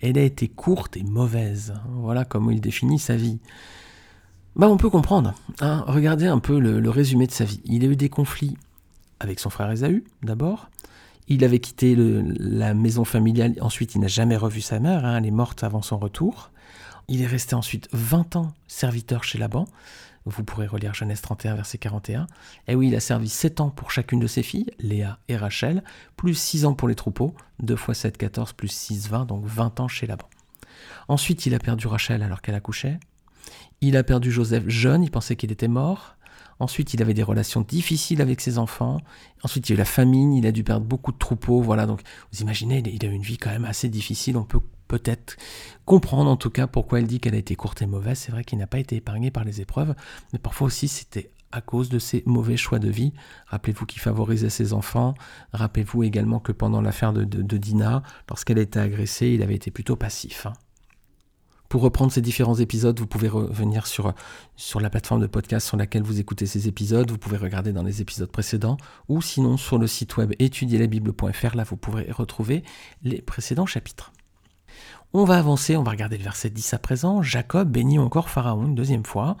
Elle 0.00 0.16
a 0.16 0.22
été 0.22 0.48
courte 0.48 0.96
et 0.96 1.02
mauvaise. 1.02 1.74
Voilà 1.96 2.24
comment 2.24 2.50
il 2.50 2.62
définit 2.62 2.98
sa 2.98 3.14
vie. 3.14 3.40
Bah, 4.56 4.70
on 4.70 4.78
peut 4.78 4.88
comprendre. 4.88 5.34
Hein. 5.60 5.84
Regardez 5.86 6.28
un 6.28 6.38
peu 6.38 6.58
le, 6.58 6.88
résumé 6.88 7.26
de 7.26 7.32
sa 7.32 7.44
vie. 7.44 7.60
Il 7.66 7.84
a 7.84 7.88
eu 7.88 7.96
des 7.96 8.08
conflits 8.08 8.56
avec 9.20 9.38
son 9.38 9.50
frère 9.50 9.70
Esaü, 9.70 10.02
d'abord. 10.22 10.70
Il 11.28 11.44
avait 11.44 11.60
quitté 11.60 11.94
la 11.94 12.72
maison 12.72 13.04
familiale. 13.04 13.56
Ensuite, 13.60 13.94
il 13.96 14.00
n'a 14.00 14.08
jamais 14.08 14.38
revu 14.38 14.62
sa 14.62 14.80
mère. 14.80 15.04
Hein. 15.04 15.18
Elle 15.18 15.26
est 15.26 15.30
morte 15.30 15.62
avant 15.62 15.82
son 15.82 15.98
retour. 15.98 16.52
Il 17.08 17.20
est 17.20 17.26
resté 17.26 17.54
ensuite 17.54 17.90
20 17.92 18.36
ans 18.36 18.54
serviteur 18.66 19.24
chez 19.24 19.36
Laban. 19.36 19.66
Vous 20.30 20.44
pourrez 20.44 20.68
relire 20.68 20.94
Genèse 20.94 21.20
31, 21.22 21.56
verset 21.56 21.78
41. 21.78 22.28
Et 22.68 22.76
oui, 22.76 22.88
il 22.88 22.94
a 22.94 23.00
servi 23.00 23.28
7 23.28 23.60
ans 23.60 23.70
pour 23.70 23.90
chacune 23.90 24.20
de 24.20 24.28
ses 24.28 24.44
filles, 24.44 24.70
Léa 24.78 25.18
et 25.28 25.36
Rachel, 25.36 25.82
plus 26.16 26.34
6 26.34 26.66
ans 26.66 26.74
pour 26.74 26.86
les 26.86 26.94
troupeaux, 26.94 27.34
2 27.60 27.74
fois 27.74 27.94
7, 27.94 28.16
14, 28.16 28.52
plus 28.52 28.68
6, 28.68 29.08
20, 29.08 29.26
donc 29.26 29.44
20 29.44 29.80
ans 29.80 29.88
chez 29.88 30.06
Laban. 30.06 30.28
Ensuite, 31.08 31.46
il 31.46 31.54
a 31.54 31.58
perdu 31.58 31.88
Rachel 31.88 32.22
alors 32.22 32.42
qu'elle 32.42 32.54
accouchait. 32.54 33.00
Il 33.80 33.96
a 33.96 34.04
perdu 34.04 34.30
Joseph 34.30 34.68
jeune, 34.68 35.02
il 35.02 35.10
pensait 35.10 35.34
qu'il 35.34 35.50
était 35.50 35.68
mort. 35.68 36.14
Ensuite, 36.60 36.94
il 36.94 37.02
avait 37.02 37.14
des 37.14 37.22
relations 37.24 37.62
difficiles 37.62 38.22
avec 38.22 38.40
ses 38.40 38.58
enfants. 38.58 39.00
Ensuite, 39.42 39.68
il 39.68 39.72
y 39.72 39.74
a 39.74 39.76
eu 39.76 39.78
la 39.78 39.84
famine, 39.84 40.32
il 40.32 40.46
a 40.46 40.52
dû 40.52 40.62
perdre 40.62 40.86
beaucoup 40.86 41.10
de 41.10 41.18
troupeaux. 41.18 41.60
Voilà, 41.60 41.86
donc 41.86 42.02
vous 42.32 42.40
imaginez, 42.40 42.84
il 42.86 43.04
a 43.04 43.08
eu 43.08 43.12
une 43.12 43.22
vie 43.22 43.38
quand 43.38 43.50
même 43.50 43.64
assez 43.64 43.88
difficile. 43.88 44.36
On 44.36 44.44
peut 44.44 44.60
peut-être 44.90 45.36
comprendre 45.84 46.28
en 46.28 46.36
tout 46.36 46.50
cas 46.50 46.66
pourquoi 46.66 46.98
elle 46.98 47.06
dit 47.06 47.20
qu'elle 47.20 47.36
a 47.36 47.38
été 47.38 47.54
courte 47.54 47.80
et 47.80 47.86
mauvaise. 47.86 48.18
C'est 48.18 48.32
vrai 48.32 48.42
qu'il 48.42 48.58
n'a 48.58 48.66
pas 48.66 48.80
été 48.80 48.96
épargné 48.96 49.30
par 49.30 49.44
les 49.44 49.60
épreuves, 49.60 49.94
mais 50.32 50.40
parfois 50.40 50.66
aussi 50.66 50.88
c'était 50.88 51.30
à 51.52 51.60
cause 51.60 51.88
de 51.88 52.00
ses 52.00 52.24
mauvais 52.26 52.56
choix 52.56 52.80
de 52.80 52.90
vie. 52.90 53.12
Rappelez-vous 53.46 53.86
qu'il 53.86 54.00
favorisait 54.00 54.50
ses 54.50 54.72
enfants. 54.72 55.14
Rappelez-vous 55.52 56.02
également 56.02 56.40
que 56.40 56.50
pendant 56.50 56.80
l'affaire 56.80 57.12
de, 57.12 57.56
Dina, 57.56 58.02
lorsqu'elle 58.28 58.58
a 58.58 58.62
été 58.62 58.80
agressée, 58.80 59.28
il 59.28 59.42
avait 59.42 59.54
été 59.54 59.70
plutôt 59.70 59.94
passif. 59.94 60.46
Hein. 60.46 60.54
Pour 61.68 61.82
reprendre 61.82 62.10
ces 62.10 62.20
différents 62.20 62.56
épisodes, 62.56 62.98
vous 62.98 63.06
pouvez 63.06 63.28
revenir 63.28 63.86
sur, 63.86 64.12
sur 64.56 64.80
la 64.80 64.90
plateforme 64.90 65.20
de 65.20 65.28
podcast 65.28 65.68
sur 65.68 65.76
laquelle 65.76 66.02
vous 66.02 66.18
écoutez 66.18 66.46
ces 66.46 66.66
épisodes. 66.66 67.08
Vous 67.08 67.18
pouvez 67.18 67.36
regarder 67.36 67.72
dans 67.72 67.84
les 67.84 68.00
épisodes 68.00 68.30
précédents 68.30 68.76
ou 69.08 69.22
sinon 69.22 69.56
sur 69.56 69.78
le 69.78 69.86
site 69.86 70.16
web 70.16 70.32
étudierlabible.fr. 70.40 71.54
Là, 71.54 71.62
vous 71.62 71.76
pourrez 71.76 72.10
retrouver 72.10 72.64
les 73.04 73.22
précédents 73.22 73.66
chapitres. 73.66 74.12
On 75.12 75.24
va 75.24 75.38
avancer, 75.38 75.76
on 75.76 75.82
va 75.82 75.90
regarder 75.90 76.18
le 76.18 76.24
verset 76.24 76.50
10 76.50 76.74
à 76.74 76.78
présent. 76.78 77.22
Jacob 77.22 77.70
bénit 77.70 77.98
encore 77.98 78.28
Pharaon 78.28 78.66
une 78.66 78.74
deuxième 78.74 79.04
fois. 79.04 79.36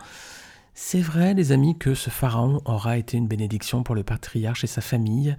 C'est 0.74 1.00
vrai, 1.00 1.34
les 1.34 1.52
amis, 1.52 1.76
que 1.76 1.94
ce 1.94 2.10
Pharaon 2.10 2.60
aura 2.64 2.96
été 2.96 3.16
une 3.16 3.28
bénédiction 3.28 3.82
pour 3.82 3.94
le 3.94 4.02
patriarche 4.02 4.64
et 4.64 4.66
sa 4.66 4.80
famille. 4.80 5.36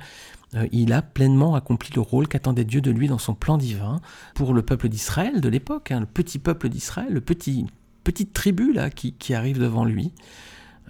Euh, 0.55 0.67
il 0.71 0.93
a 0.93 1.01
pleinement 1.01 1.55
accompli 1.55 1.89
le 1.95 2.01
rôle 2.01 2.27
qu'attendait 2.27 2.65
Dieu 2.65 2.81
de 2.81 2.91
lui 2.91 3.07
dans 3.07 3.17
son 3.17 3.33
plan 3.33 3.57
divin 3.57 4.01
pour 4.35 4.53
le 4.53 4.61
peuple 4.61 4.89
d'Israël 4.89 5.41
de 5.41 5.49
l'époque, 5.49 5.91
hein, 5.91 6.01
le 6.01 6.05
petit 6.05 6.39
peuple 6.39 6.69
d'Israël, 6.69 7.11
le 7.11 7.21
petit 7.21 7.65
petite 8.03 8.33
tribu 8.33 8.73
là 8.73 8.89
qui, 8.89 9.33
arrive 9.33 9.59
devant 9.59 9.85
lui. 9.85 10.11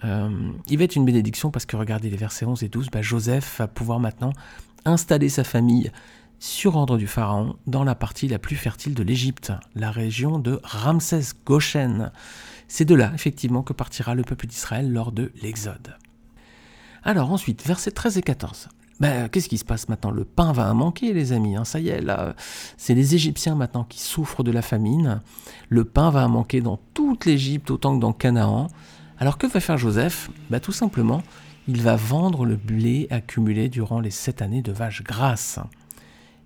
Euh, 0.04 0.30
il 0.68 0.78
va 0.78 0.84
être 0.84 0.96
une 0.96 1.04
bénédiction 1.04 1.50
parce 1.50 1.66
que 1.66 1.76
regardez 1.76 2.10
les 2.10 2.16
versets 2.16 2.44
11 2.44 2.62
et 2.62 2.68
12, 2.68 2.88
bah, 2.90 3.02
Joseph 3.02 3.58
va 3.58 3.68
pouvoir 3.68 4.00
maintenant 4.00 4.32
installer 4.84 5.28
sa 5.28 5.44
famille 5.44 5.92
sur 6.42 6.74
ordre 6.74 6.98
du 6.98 7.06
pharaon 7.06 7.54
dans 7.68 7.84
la 7.84 7.94
partie 7.94 8.26
la 8.26 8.40
plus 8.40 8.56
fertile 8.56 8.94
de 8.94 9.04
l'Égypte, 9.04 9.52
la 9.76 9.92
région 9.92 10.40
de 10.40 10.58
Ramsès 10.64 11.34
Goshen. 11.46 12.10
C'est 12.66 12.84
de 12.84 12.96
là, 12.96 13.12
effectivement, 13.14 13.62
que 13.62 13.72
partira 13.72 14.16
le 14.16 14.24
peuple 14.24 14.48
d'Israël 14.48 14.92
lors 14.92 15.12
de 15.12 15.30
l'Exode. 15.40 15.96
Alors 17.04 17.30
ensuite, 17.30 17.64
versets 17.64 17.92
13 17.92 18.18
et 18.18 18.22
14. 18.22 18.70
Ben, 18.98 19.28
Qu'est-ce 19.28 19.48
qui 19.48 19.56
se 19.56 19.64
passe 19.64 19.88
maintenant? 19.88 20.10
Le 20.10 20.24
pain 20.24 20.52
va 20.52 20.74
manquer, 20.74 21.12
les 21.12 21.32
amis. 21.32 21.54
Hein. 21.54 21.64
ça 21.64 21.78
y 21.78 21.90
est, 21.90 22.00
là, 22.00 22.34
c'est 22.76 22.94
les 22.94 23.14
Égyptiens 23.14 23.54
maintenant 23.54 23.84
qui 23.84 24.00
souffrent 24.00 24.42
de 24.42 24.50
la 24.50 24.62
famine. 24.62 25.20
Le 25.68 25.84
pain 25.84 26.10
va 26.10 26.26
manquer 26.26 26.60
dans 26.60 26.80
toute 26.92 27.24
l'Égypte 27.24 27.70
autant 27.70 27.94
que 27.94 28.00
dans 28.00 28.12
Canaan. 28.12 28.66
Alors 29.20 29.38
que 29.38 29.46
va 29.46 29.60
faire 29.60 29.78
Joseph? 29.78 30.28
Ben, 30.50 30.58
Tout 30.58 30.72
simplement, 30.72 31.22
il 31.68 31.82
va 31.82 31.94
vendre 31.94 32.44
le 32.44 32.56
blé 32.56 33.06
accumulé 33.10 33.68
durant 33.68 34.00
les 34.00 34.10
sept 34.10 34.42
années 34.42 34.62
de 34.62 34.72
vaches 34.72 35.04
grasses. 35.04 35.60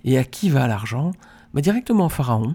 Et 0.07 0.17
à 0.17 0.25
qui 0.25 0.49
va 0.49 0.67
l'argent 0.67 1.11
bah, 1.53 1.61
Directement 1.61 2.07
au 2.07 2.09
Pharaon. 2.09 2.55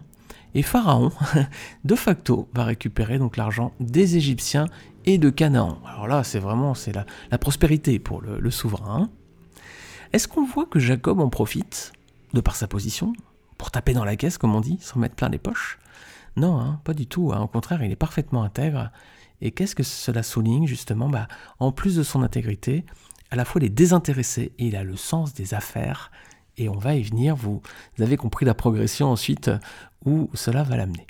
Et 0.55 0.63
Pharaon, 0.63 1.11
de 1.85 1.95
facto, 1.95 2.49
va 2.53 2.63
récupérer 2.63 3.19
donc 3.19 3.37
l'argent 3.37 3.73
des 3.79 4.17
Égyptiens 4.17 4.65
et 5.05 5.17
de 5.17 5.29
Canaan. 5.29 5.79
Alors 5.85 6.07
là, 6.07 6.23
c'est 6.23 6.39
vraiment 6.39 6.73
c'est 6.73 6.93
la, 6.93 7.37
prospérité 7.37 7.99
pour 7.99 8.21
le, 8.21 8.51
souverain. 8.51 9.09
Est-ce 10.13 10.27
qu'on 10.27 10.45
voit 10.45 10.65
que 10.65 10.79
Jacob 10.79 11.19
en 11.19 11.29
profite, 11.29 11.93
de 12.33 12.41
par 12.41 12.55
sa 12.55 12.67
position, 12.67 13.13
pour 13.57 13.71
taper 13.71 13.93
dans 13.93 14.03
la 14.03 14.15
caisse, 14.15 14.37
comme 14.37 14.55
on 14.55 14.61
dit, 14.61 14.77
sans 14.81 14.99
mettre 14.99 15.15
plein 15.15 15.29
les 15.29 15.37
poches? 15.37 15.79
Non, 16.35 16.59
hein, 16.59 16.81
pas 16.83 16.93
du 16.93 17.07
tout. 17.07 17.31
Hein. 17.33 17.41
Au 17.41 17.47
contraire, 17.47 17.83
il 17.83 17.91
est 17.91 17.95
parfaitement 17.95 18.43
intègre. 18.43 18.91
Et 19.41 19.51
qu'est-ce 19.51 19.75
que 19.75 19.83
cela 19.83 20.23
souligne 20.23 20.67
justement? 20.67 21.09
Bah, 21.09 21.27
En 21.59 21.71
plus 21.71 21.95
de 21.95 22.03
son 22.03 22.23
intégrité, 22.23 22.85
à 23.31 23.35
la 23.35 23.45
fois 23.45 23.61
il 23.61 23.65
est 23.65 23.69
désintéressé 23.69 24.53
et 24.59 24.67
il 24.67 24.75
a 24.75 24.83
le 24.83 24.95
sens 24.95 25.33
des 25.33 25.53
affaires 25.53 26.11
et 26.57 26.69
on 26.69 26.77
va 26.77 26.95
y 26.95 27.03
venir. 27.03 27.35
Vous, 27.35 27.61
avez 27.99 28.17
compris 28.17 28.45
la 28.45 28.53
progression 28.53 29.09
ensuite 29.09 29.51
où 30.05 30.29
cela 30.33 30.63
va 30.63 30.77
l'amener. 30.77 31.07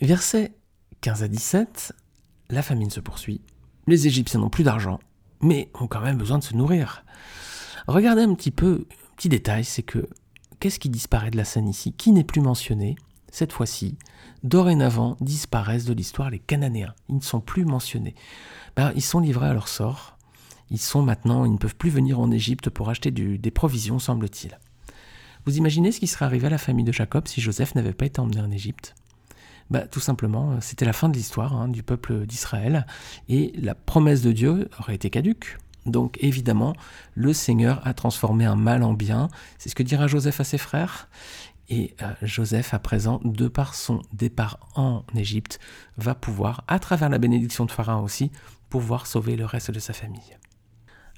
Versets 0.00 0.52
15 1.00 1.22
à 1.22 1.28
17, 1.28 1.92
la 2.50 2.62
famine 2.62 2.90
se 2.90 3.00
poursuit. 3.00 3.40
Les 3.86 4.06
Égyptiens 4.06 4.40
n'ont 4.40 4.50
plus 4.50 4.64
d'argent, 4.64 5.00
mais 5.40 5.70
ont 5.74 5.86
quand 5.86 6.00
même 6.00 6.18
besoin 6.18 6.38
de 6.38 6.44
se 6.44 6.54
nourrir. 6.54 7.04
Regardez 7.88 8.22
un 8.22 8.34
petit 8.34 8.50
peu, 8.50 8.86
petit 9.16 9.28
détail, 9.28 9.64
c'est 9.64 9.82
que 9.82 10.08
qu'est-ce 10.60 10.78
qui 10.78 10.88
disparaît 10.88 11.30
de 11.30 11.36
la 11.36 11.44
scène 11.44 11.68
ici 11.68 11.92
Qui 11.92 12.12
n'est 12.12 12.24
plus 12.24 12.40
mentionné? 12.40 12.96
Cette 13.32 13.52
fois-ci, 13.52 13.96
dorénavant 14.44 15.16
disparaissent 15.20 15.86
de 15.86 15.94
l'histoire 15.94 16.30
les 16.30 16.38
Cananéens. 16.38 16.94
Ils 17.08 17.16
ne 17.16 17.20
sont 17.20 17.40
plus 17.40 17.64
mentionnés. 17.64 18.14
Ben, 18.76 18.92
ils 18.94 19.02
sont 19.02 19.20
livrés 19.20 19.48
à 19.48 19.54
leur 19.54 19.68
sort. 19.68 20.18
Ils 20.72 20.80
sont 20.80 21.02
maintenant, 21.02 21.44
ils 21.44 21.52
ne 21.52 21.58
peuvent 21.58 21.76
plus 21.76 21.90
venir 21.90 22.18
en 22.18 22.30
Égypte 22.30 22.70
pour 22.70 22.88
acheter 22.88 23.10
des 23.10 23.50
provisions, 23.50 23.98
semble-t-il. 23.98 24.58
Vous 25.44 25.58
imaginez 25.58 25.92
ce 25.92 26.00
qui 26.00 26.06
serait 26.06 26.24
arrivé 26.24 26.46
à 26.46 26.50
la 26.50 26.56
famille 26.56 26.84
de 26.84 26.92
Jacob 26.92 27.28
si 27.28 27.42
Joseph 27.42 27.74
n'avait 27.74 27.92
pas 27.92 28.06
été 28.06 28.20
emmené 28.20 28.40
en 28.40 28.50
Égypte? 28.50 28.94
Bah, 29.70 29.86
Tout 29.86 30.00
simplement, 30.00 30.58
c'était 30.62 30.86
la 30.86 30.94
fin 30.94 31.10
de 31.10 31.14
l'histoire 31.14 31.52
hein, 31.52 31.68
du 31.68 31.82
peuple 31.82 32.24
d'Israël 32.24 32.86
et 33.28 33.52
la 33.54 33.74
promesse 33.74 34.22
de 34.22 34.32
Dieu 34.32 34.70
aurait 34.78 34.94
été 34.94 35.10
caduque. 35.10 35.58
Donc 35.84 36.16
évidemment, 36.22 36.72
le 37.14 37.34
Seigneur 37.34 37.86
a 37.86 37.92
transformé 37.92 38.46
un 38.46 38.56
mal 38.56 38.82
en 38.82 38.94
bien. 38.94 39.28
C'est 39.58 39.68
ce 39.68 39.74
que 39.74 39.82
dira 39.82 40.06
Joseph 40.06 40.40
à 40.40 40.44
ses 40.44 40.58
frères. 40.58 41.10
Et 41.68 41.94
euh, 42.00 42.14
Joseph, 42.22 42.72
à 42.72 42.78
présent, 42.78 43.20
de 43.24 43.46
par 43.46 43.74
son 43.74 44.00
départ 44.14 44.58
en 44.74 45.04
Égypte, 45.14 45.58
va 45.98 46.14
pouvoir, 46.14 46.64
à 46.66 46.78
travers 46.78 47.10
la 47.10 47.18
bénédiction 47.18 47.66
de 47.66 47.70
Pharaon 47.70 48.02
aussi, 48.02 48.30
pouvoir 48.70 49.06
sauver 49.06 49.36
le 49.36 49.44
reste 49.44 49.70
de 49.70 49.78
sa 49.78 49.92
famille. 49.92 50.38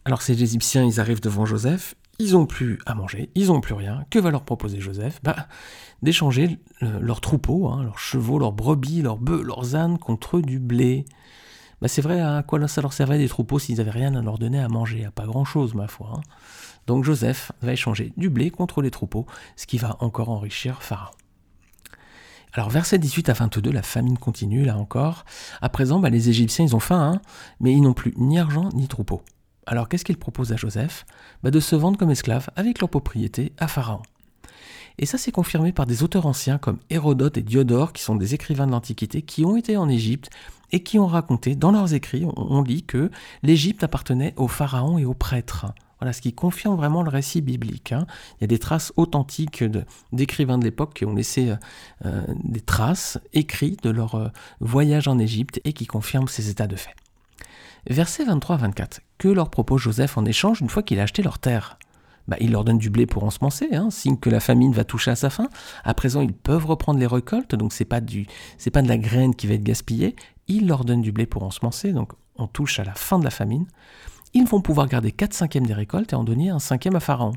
Alors 0.05 0.23
ces 0.23 0.43
Égyptiens, 0.43 0.85
ils 0.85 1.01
arrivent 1.01 1.21
devant 1.21 1.47
Joseph, 1.47 1.95
ils 2.19 2.37
ont 2.37 2.47
plus 2.47 2.79
à 2.87 2.95
manger, 2.95 3.31
ils 3.35 3.51
ont 3.51 3.61
plus 3.61 3.75
rien. 3.75 4.05
Que 4.11 4.19
va 4.19 4.31
leur 4.31 4.45
proposer 4.45 4.81
Joseph? 4.81 5.21
Bah, 5.23 5.49
D'échanger 6.03 6.59
leurs 6.81 7.21
troupeaux, 7.21 7.69
hein, 7.69 7.83
leurs 7.83 7.99
chevaux, 7.99 8.39
leurs 8.39 8.53
brebis, 8.53 9.03
leurs 9.03 9.19
bœufs, 9.19 9.43
leurs 9.43 9.75
ânes 9.75 9.99
contre 9.99 10.41
du 10.41 10.59
blé. 10.61 11.07
Bah, 11.81 11.89
c'est 11.89 12.03
vrai, 12.03 12.21
à 12.21 12.43
quoi 12.43 12.67
ça 12.69 12.83
leur 12.83 12.93
servait 12.93 13.19
des 13.19 13.29
troupeaux 13.29 13.59
s'ils 13.59 13.79
n'avaient 13.79 13.91
rien 13.91 14.15
à 14.15 14.23
leur 14.23 14.39
donner 14.39 14.61
à 14.61 14.69
manger? 14.69 15.05
À 15.05 15.11
pas 15.11 15.27
grand-chose, 15.27 15.75
ma 15.75 15.89
foi. 15.89 16.13
Hein. 16.17 16.21
Donc 16.87 17.05
Joseph 17.05 17.53
va 17.63 17.73
échanger 17.73 18.13
du 18.17 18.29
blé 18.29 18.51
contre 18.51 18.83
les 18.83 18.91
troupeaux, 18.91 19.27
ce 19.57 19.67
qui 19.67 19.79
va 19.79 19.97
encore 20.01 20.29
enrichir 20.29 20.83
Pharaon. 20.83 21.13
Alors 22.53 22.71
verset 22.71 22.99
18 22.99 23.31
à 23.31 23.33
22, 23.33 23.73
la 23.73 23.83
famine 23.83 24.17
continue 24.17 24.65
là 24.65 24.77
encore. 24.77 25.25
À 25.61 25.69
présent, 25.69 25.99
bah, 25.99 26.11
les 26.11 26.29
Égyptiens, 26.29 26.65
ils 26.65 26.77
ont 26.77 26.81
faim, 26.81 27.15
hein, 27.15 27.23
mais 27.59 27.73
ils 27.73 27.81
n'ont 27.81 27.95
plus 27.95 28.15
ni 28.17 28.39
argent 28.39 28.69
ni 28.75 28.87
troupeau. 28.87 29.23
Alors 29.67 29.89
qu'est-ce 29.89 30.05
qu'ils 30.05 30.19
proposent 30.19 30.53
à 30.53 30.57
Joseph? 30.57 31.07
Bah, 31.43 31.51
De 31.51 31.61
se 31.61 31.77
vendre 31.77 31.99
comme 31.99 32.11
esclaves 32.11 32.51
avec 32.57 32.81
leur 32.81 32.91
propriété 32.91 33.53
à 33.59 33.69
Pharaon. 33.69 34.03
Et 34.99 35.07
ça, 35.07 35.19
c'est 35.19 35.33
confirmé 35.33 35.73
par 35.73 35.87
des 35.87 36.03
auteurs 36.03 36.27
anciens 36.27 36.59
comme 36.59 36.79
Hérodote 36.89 37.37
et 37.37 37.43
Diodore, 37.43 37.93
qui 37.93 38.03
sont 38.03 38.15
des 38.15 38.35
écrivains 38.35 38.67
de 38.67 38.73
l'Antiquité, 38.73 39.23
qui 39.23 39.45
ont 39.45 39.57
été 39.57 39.77
en 39.77 39.89
Égypte 39.89 40.31
et 40.71 40.83
qui 40.83 40.99
ont 40.99 41.07
raconté, 41.07 41.57
dans 41.57 41.73
leurs 41.73 41.95
écrits, 41.95 42.25
on 42.37 42.63
lit 42.63 42.85
que 42.85 43.11
l'Égypte 43.43 43.83
appartenait 43.83 44.35
aux 44.37 44.49
pharaons 44.49 44.99
et 44.99 45.05
aux 45.05 45.15
prêtres. 45.15 45.67
Voilà, 46.01 46.13
ce 46.13 46.21
qui 46.21 46.33
confirme 46.33 46.77
vraiment 46.77 47.03
le 47.03 47.11
récit 47.11 47.41
biblique. 47.41 47.93
Hein. 47.93 48.07
Il 48.37 48.43
y 48.43 48.45
a 48.45 48.49
des 48.49 48.59
traces 48.59 48.93
authentiques 48.97 49.65
d'écrivains 50.13 50.59
de, 50.59 50.65
l'époque 50.65 50.95
qui 50.95 51.05
ont 51.05 51.15
laissé 51.15 51.51
euh, 51.51 51.57
euh, 52.05 52.23
des 52.43 52.61
traces 52.61 53.19
écrites 53.33 53.83
de 53.85 53.91
leur 53.91 54.15
euh, 54.17 54.29
voyage 54.61 55.09
en 55.09 55.19
Égypte 55.19 55.61
et 55.65 55.73
qui 55.73 55.87
confirment 55.87 56.29
ces 56.29 56.51
états 56.51 56.67
de 56.67 56.77
fait. 56.77 56.95
Verset 57.89 58.25
23-24. 58.25 59.01
Que 59.19 59.29
leur 59.29 59.51
propose 59.51 59.83
Joseph 59.83 60.17
en 60.17 60.25
échange 60.25 60.61
une 60.61 60.71
fois 60.71 60.83
qu'il 60.83 60.99
a 61.01 61.03
acheté 61.03 61.23
leur 61.23 61.39
terre? 61.39 61.79
Bah, 62.27 62.37
il 62.41 62.53
leur 62.53 62.65
donne 62.65 62.79
du 62.79 62.89
blé 62.89 63.05
pour 63.05 63.25
ensemencer, 63.25 63.69
hein, 63.75 63.91
signe 63.91 64.17
que 64.17 64.31
la 64.31 64.41
famine 64.41 64.73
va 64.73 64.85
toucher 64.85 65.11
à 65.11 65.17
sa 65.17 65.29
fin. 65.29 65.49
À 65.85 65.93
présent, 65.93 66.23
ils 66.23 66.33
peuvent 66.33 66.65
reprendre 66.65 66.99
les 66.99 67.07
récoltes, 67.07 67.55
donc 67.55 67.75
c'est 67.75 67.85
pas 67.85 68.01
pas 68.01 68.83
de 68.83 68.89
la 68.89 68.97
graine 68.97 69.35
qui 69.35 69.47
va 69.47 69.55
être 69.55 69.63
gaspillée. 69.63 70.17
Il 70.49 70.67
leur 70.67 70.87
donne 70.87 71.03
du 71.03 71.13
blé 71.13 71.27
pour 71.27 71.43
ensemencer, 71.43 71.93
donc 71.93 72.13
on 72.37 72.47
touche 72.47 72.79
à 72.79 72.85
la 72.85 72.95
fin 72.95 73.19
de 73.19 73.25
la 73.25 73.31
famine. 73.31 73.67
Ils 74.33 74.47
vont 74.47 74.63
pouvoir 74.63 74.89
garder 74.89 75.13
4 75.13 75.35
cinquièmes 75.35 75.67
des 75.67 75.75
récoltes 75.75 76.13
et 76.15 76.17
en 76.17 76.25
donner 76.25 76.49
un 76.49 76.59
cinquième 76.59 76.97
à 76.97 77.01
Pharaon. 77.01 77.33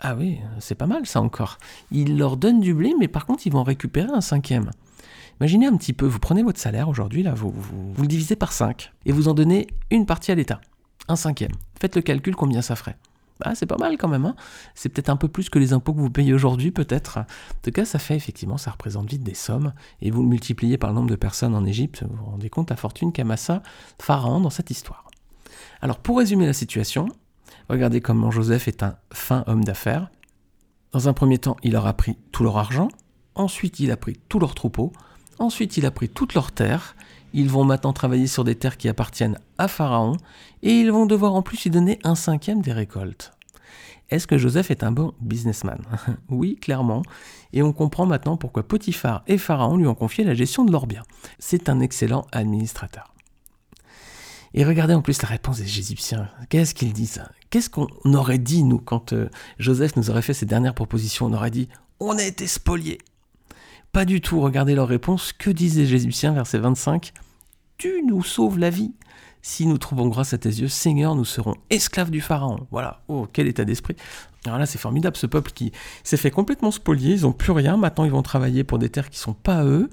Ah 0.00 0.16
oui, 0.16 0.40
c'est 0.58 0.74
pas 0.74 0.86
mal 0.86 1.06
ça 1.06 1.20
encore. 1.20 1.58
Il 1.90 2.16
leur 2.16 2.36
donne 2.38 2.60
du 2.60 2.74
blé, 2.74 2.94
mais 2.98 3.08
par 3.08 3.26
contre, 3.26 3.46
ils 3.46 3.52
vont 3.52 3.62
récupérer 3.62 4.10
un 4.12 4.22
cinquième. 4.22 4.70
Imaginez 5.40 5.66
un 5.66 5.76
petit 5.76 5.92
peu, 5.92 6.06
vous 6.06 6.18
prenez 6.18 6.42
votre 6.42 6.60
salaire 6.60 6.88
aujourd'hui, 6.88 7.22
là, 7.22 7.34
vous, 7.34 7.52
le 7.98 8.06
divisez 8.06 8.36
par 8.36 8.52
5 8.52 8.92
et 9.06 9.12
vous 9.12 9.28
en 9.28 9.34
donnez 9.34 9.66
une 9.90 10.06
partie 10.06 10.30
à 10.30 10.34
l'État, 10.34 10.60
un 11.08 11.16
cinquième. 11.16 11.52
Faites 11.80 11.96
le 11.96 12.02
calcul 12.02 12.36
combien 12.36 12.62
ça 12.62 12.76
ferait. 12.76 12.96
Bah, 13.40 13.52
c'est 13.54 13.66
pas 13.66 13.78
mal 13.78 13.96
quand 13.96 14.08
même. 14.08 14.24
Hein. 14.26 14.36
c'est 14.74 14.88
peut-être 14.88 15.08
un 15.08 15.16
peu 15.16 15.26
plus 15.26 15.48
que 15.48 15.58
les 15.58 15.72
impôts 15.72 15.94
que 15.94 16.00
vous 16.00 16.10
payez 16.10 16.32
aujourd'hui, 16.32 16.70
peut-être. 16.70 17.18
En 17.18 17.24
tout 17.62 17.72
cas, 17.72 17.84
ça 17.84 17.98
fait 17.98 18.14
effectivement, 18.14 18.56
ça 18.56 18.70
représente 18.70 19.10
vite 19.10 19.24
des 19.24 19.34
sommes. 19.34 19.72
Et 20.00 20.10
vous 20.10 20.22
le 20.22 20.28
multipliez 20.28 20.78
par 20.78 20.90
le 20.90 20.96
nombre 20.96 21.10
de 21.10 21.16
personnes 21.16 21.54
en 21.54 21.64
Égypte, 21.64 22.04
vous 22.08 22.16
vous 22.16 22.30
rendez 22.30 22.50
compte 22.50 22.70
la 22.70 22.76
fortune 22.76 23.12
qu'amassa 23.12 23.62
Pharaon 24.00 24.40
dans 24.40 24.50
cette 24.50 24.70
histoire. 24.70 25.10
Alors, 25.80 25.98
pour 25.98 26.18
résumer 26.18 26.46
la 26.46 26.52
situation, 26.52 27.08
regardez 27.68 28.00
comment 28.00 28.30
Joseph 28.30 28.68
est 28.68 28.82
un 28.82 28.96
fin 29.12 29.42
homme 29.46 29.64
d'affaires. 29.64 30.10
Dans 30.92 31.08
un 31.08 31.12
premier 31.12 31.38
temps, 31.38 31.56
il 31.62 31.72
leur 31.72 31.86
a 31.86 31.94
pris 31.94 32.16
tout 32.30 32.44
leur 32.44 32.58
argent. 32.58 32.88
Ensuite, 33.34 33.80
il 33.80 33.90
a 33.90 33.96
pris 33.96 34.18
tout 34.28 34.38
leur 34.38 34.54
troupeau. 34.54 34.92
Ensuite, 35.38 35.76
il 35.76 35.86
a 35.86 35.90
pris 35.90 36.08
toutes 36.08 36.34
leurs 36.34 36.52
terres. 36.52 36.94
Ils 37.34 37.48
vont 37.48 37.64
maintenant 37.64 37.92
travailler 37.92 38.26
sur 38.26 38.44
des 38.44 38.54
terres 38.54 38.76
qui 38.76 38.88
appartiennent 38.88 39.38
à 39.58 39.68
Pharaon. 39.68 40.16
Et 40.62 40.72
ils 40.72 40.92
vont 40.92 41.06
devoir 41.06 41.34
en 41.34 41.42
plus 41.42 41.62
lui 41.64 41.70
donner 41.70 41.98
un 42.04 42.14
cinquième 42.14 42.62
des 42.62 42.72
récoltes. 42.72 43.32
Est-ce 44.10 44.26
que 44.26 44.36
Joseph 44.36 44.70
est 44.70 44.84
un 44.84 44.92
bon 44.92 45.14
businessman? 45.20 45.80
Oui, 46.28 46.56
clairement. 46.56 47.02
Et 47.54 47.62
on 47.62 47.72
comprend 47.72 48.04
maintenant 48.04 48.36
pourquoi 48.36 48.62
Potiphar 48.62 49.22
et 49.26 49.38
Pharaon 49.38 49.78
lui 49.78 49.86
ont 49.86 49.94
confié 49.94 50.22
la 50.22 50.34
gestion 50.34 50.66
de 50.66 50.72
leurs 50.72 50.86
biens. 50.86 51.04
C'est 51.38 51.70
un 51.70 51.80
excellent 51.80 52.26
administrateur. 52.30 53.14
Et 54.54 54.64
regardez 54.64 54.92
en 54.92 55.00
plus 55.00 55.22
la 55.22 55.28
réponse 55.28 55.58
des 55.58 55.64
Égyptiens. 55.64 56.28
Qu'est-ce 56.50 56.74
qu'ils 56.74 56.92
disent? 56.92 57.22
Qu'est-ce 57.48 57.70
qu'on 57.70 57.88
aurait 58.04 58.38
dit, 58.38 58.64
nous, 58.64 58.78
quand 58.78 59.14
euh, 59.14 59.30
Joseph 59.58 59.96
nous 59.96 60.10
aurait 60.10 60.20
fait 60.20 60.34
ses 60.34 60.44
dernières 60.44 60.74
propositions? 60.74 61.26
On 61.26 61.32
aurait 61.32 61.50
dit 61.50 61.68
On 61.98 62.18
a 62.18 62.22
été 62.22 62.46
spoliés. 62.46 62.98
Pas 63.92 64.06
du 64.06 64.22
tout, 64.22 64.40
regardez 64.40 64.74
leur 64.74 64.88
réponse. 64.88 65.34
Que 65.34 65.50
disent 65.50 65.76
les 65.76 65.94
Égyptiens, 65.94 66.32
verset 66.32 66.58
25 66.58 67.12
Tu 67.76 68.02
nous 68.06 68.22
sauves 68.22 68.58
la 68.58 68.70
vie. 68.70 68.94
Si 69.42 69.66
nous 69.66 69.76
trouvons 69.76 70.08
grâce 70.08 70.32
à 70.32 70.38
tes 70.38 70.48
yeux, 70.48 70.68
Seigneur, 70.68 71.14
nous 71.14 71.26
serons 71.26 71.54
esclaves 71.68 72.10
du 72.10 72.22
Pharaon. 72.22 72.66
Voilà, 72.70 73.02
oh, 73.08 73.26
quel 73.30 73.48
état 73.48 73.66
d'esprit. 73.66 73.96
Alors 74.46 74.58
là, 74.58 74.64
c'est 74.64 74.78
formidable, 74.78 75.16
ce 75.18 75.26
peuple 75.26 75.50
qui 75.52 75.72
s'est 76.04 76.16
fait 76.16 76.30
complètement 76.30 76.70
spolier, 76.70 77.16
ils 77.16 77.22
n'ont 77.22 77.32
plus 77.32 77.52
rien, 77.52 77.76
maintenant 77.76 78.04
ils 78.04 78.10
vont 78.10 78.22
travailler 78.22 78.64
pour 78.64 78.78
des 78.78 78.88
terres 78.88 79.10
qui 79.10 79.18
ne 79.18 79.22
sont 79.24 79.34
pas 79.34 79.64
eux, 79.64 79.90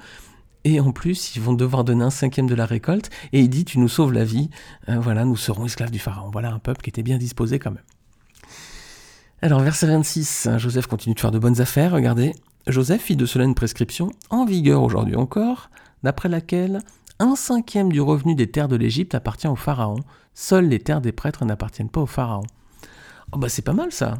et 0.63 0.79
en 0.79 0.93
plus, 0.93 1.35
ils 1.35 1.41
vont 1.41 1.53
devoir 1.53 1.83
donner 1.83 2.05
un 2.05 2.09
cinquième 2.09 2.47
de 2.47 2.55
la 2.55 2.65
récolte, 2.65 3.09
et 3.33 3.41
il 3.41 3.49
dit, 3.49 3.65
tu 3.65 3.79
nous 3.79 3.89
sauves 3.89 4.13
la 4.13 4.23
vie, 4.23 4.49
euh, 4.87 4.97
voilà, 4.99 5.25
nous 5.25 5.35
serons 5.35 5.65
esclaves 5.65 5.91
du 5.91 5.99
Pharaon. 5.99 6.29
Voilà 6.31 6.51
un 6.53 6.59
peuple 6.59 6.81
qui 6.81 6.89
était 6.89 7.03
bien 7.03 7.17
disposé 7.17 7.59
quand 7.59 7.71
même. 7.71 7.83
Alors, 9.41 9.59
verset 9.59 9.87
26, 9.87 10.49
Joseph 10.57 10.87
continue 10.87 11.15
de 11.15 11.19
faire 11.19 11.31
de 11.31 11.39
bonnes 11.39 11.59
affaires, 11.59 11.91
regardez. 11.91 12.33
Joseph 12.67 13.01
fit 13.01 13.15
de 13.15 13.25
cela 13.25 13.45
une 13.45 13.55
prescription, 13.55 14.11
en 14.29 14.45
vigueur 14.45 14.83
aujourd'hui 14.83 15.15
encore, 15.15 15.69
d'après 16.03 16.29
laquelle 16.29 16.79
un 17.19 17.35
cinquième 17.35 17.91
du 17.91 18.01
revenu 18.01 18.35
des 18.35 18.49
terres 18.49 18.67
de 18.67 18.75
l'Égypte 18.75 19.15
appartient 19.15 19.47
au 19.47 19.55
Pharaon, 19.55 19.99
seules 20.33 20.67
les 20.67 20.79
terres 20.79 21.01
des 21.01 21.11
prêtres 21.11 21.45
n'appartiennent 21.45 21.89
pas 21.89 22.01
au 22.01 22.05
Pharaon. 22.05 22.45
Oh 23.31 23.37
bah 23.37 23.49
c'est 23.49 23.61
pas 23.61 23.73
mal 23.73 23.91
ça. 23.91 24.19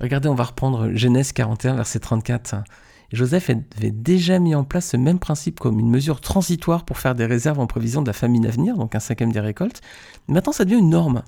Regardez, 0.00 0.28
on 0.28 0.34
va 0.34 0.44
reprendre 0.44 0.92
Genèse 0.94 1.32
41, 1.32 1.74
verset 1.74 2.00
34. 2.00 2.56
Joseph 3.12 3.50
avait 3.50 3.90
déjà 3.90 4.38
mis 4.38 4.54
en 4.54 4.64
place 4.64 4.90
ce 4.90 4.96
même 4.96 5.18
principe 5.18 5.60
comme 5.60 5.78
une 5.78 5.90
mesure 5.90 6.20
transitoire 6.20 6.84
pour 6.84 6.98
faire 6.98 7.14
des 7.14 7.26
réserves 7.26 7.60
en 7.60 7.66
prévision 7.66 8.02
de 8.02 8.06
la 8.06 8.12
famine 8.12 8.46
à 8.46 8.50
venir, 8.50 8.76
donc 8.76 8.94
un 8.94 9.00
cinquième 9.00 9.32
des 9.32 9.40
récoltes. 9.40 9.80
Maintenant, 10.28 10.52
ça 10.52 10.64
devient 10.64 10.78
une 10.78 10.90
norme. 10.90 11.22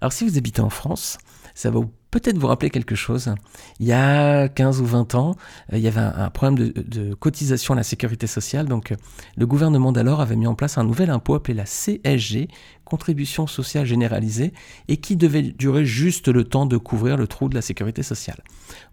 Alors 0.00 0.12
si 0.12 0.26
vous 0.26 0.38
habitez 0.38 0.62
en 0.62 0.70
France, 0.70 1.18
ça 1.54 1.70
va 1.70 1.80
peut-être 2.12 2.38
vous 2.38 2.46
rappeler 2.46 2.70
quelque 2.70 2.94
chose. 2.94 3.34
Il 3.80 3.86
y 3.86 3.92
a 3.92 4.48
15 4.48 4.80
ou 4.80 4.86
20 4.86 5.16
ans, 5.16 5.34
euh, 5.72 5.78
il 5.78 5.82
y 5.82 5.88
avait 5.88 6.00
un, 6.00 6.30
problème 6.30 6.70
de, 6.70 7.14
cotisation 7.14 7.74
à 7.74 7.76
la 7.76 7.82
sécurité 7.82 8.28
sociale. 8.28 8.66
Donc, 8.66 8.92
euh, 8.92 8.96
le 9.36 9.46
gouvernement 9.46 9.90
d'alors 9.90 10.20
avait 10.20 10.36
mis 10.36 10.46
en 10.46 10.54
place 10.54 10.78
un 10.78 10.84
nouvel 10.84 11.10
impôt 11.10 11.34
appelé 11.34 11.54
la 11.54 11.64
CSG, 11.64 12.48
Contribution 12.84 13.46
sociale 13.46 13.86
généralisée, 13.86 14.52
et 14.88 14.98
qui 14.98 15.16
devait 15.16 15.42
durer 15.42 15.86
juste 15.86 16.28
le 16.28 16.44
temps 16.44 16.66
de 16.66 16.76
couvrir 16.76 17.16
le 17.16 17.26
trou 17.26 17.48
de 17.48 17.54
la 17.54 17.62
sécurité 17.62 18.02
sociale. 18.02 18.44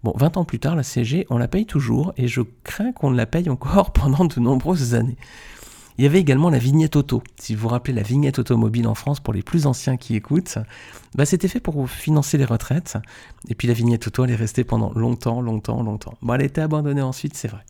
Bon, 0.02 0.14
20 0.16 0.38
ans 0.38 0.44
plus 0.44 0.58
tard, 0.58 0.74
la 0.74 0.82
CSG, 0.82 1.26
on 1.28 1.36
la 1.36 1.48
paye 1.48 1.66
toujours, 1.66 2.14
et 2.16 2.26
je 2.26 2.40
crains 2.64 2.92
qu'on 2.92 3.10
la 3.10 3.26
paye 3.26 3.50
encore 3.50 3.92
pendant 3.92 4.24
de 4.24 4.40
nombreuses 4.40 4.94
années. 4.94 5.18
Il 5.98 6.04
y 6.04 6.06
avait 6.06 6.20
également 6.20 6.50
la 6.50 6.58
vignette 6.58 6.96
auto. 6.96 7.22
Si 7.38 7.54
vous 7.54 7.62
vous 7.62 7.68
rappelez 7.68 7.92
la 7.92 8.02
vignette 8.02 8.38
automobile 8.38 8.86
en 8.86 8.94
France, 8.94 9.20
pour 9.20 9.34
les 9.34 9.42
plus 9.42 9.66
anciens 9.66 9.96
qui 9.96 10.16
écoutent, 10.16 10.58
bah 11.14 11.26
c'était 11.26 11.48
fait 11.48 11.60
pour 11.60 11.88
financer 11.88 12.38
les 12.38 12.44
retraites. 12.44 12.96
Et 13.48 13.54
puis 13.54 13.68
la 13.68 13.74
vignette 13.74 14.06
auto, 14.06 14.24
elle 14.24 14.30
est 14.30 14.36
restée 14.36 14.64
pendant 14.64 14.92
longtemps, 14.94 15.40
longtemps, 15.40 15.82
longtemps. 15.82 16.14
Bon, 16.22 16.34
elle 16.34 16.42
a 16.42 16.44
été 16.44 16.60
abandonnée 16.60 17.02
ensuite, 17.02 17.36
c'est 17.36 17.48
vrai. 17.48 17.64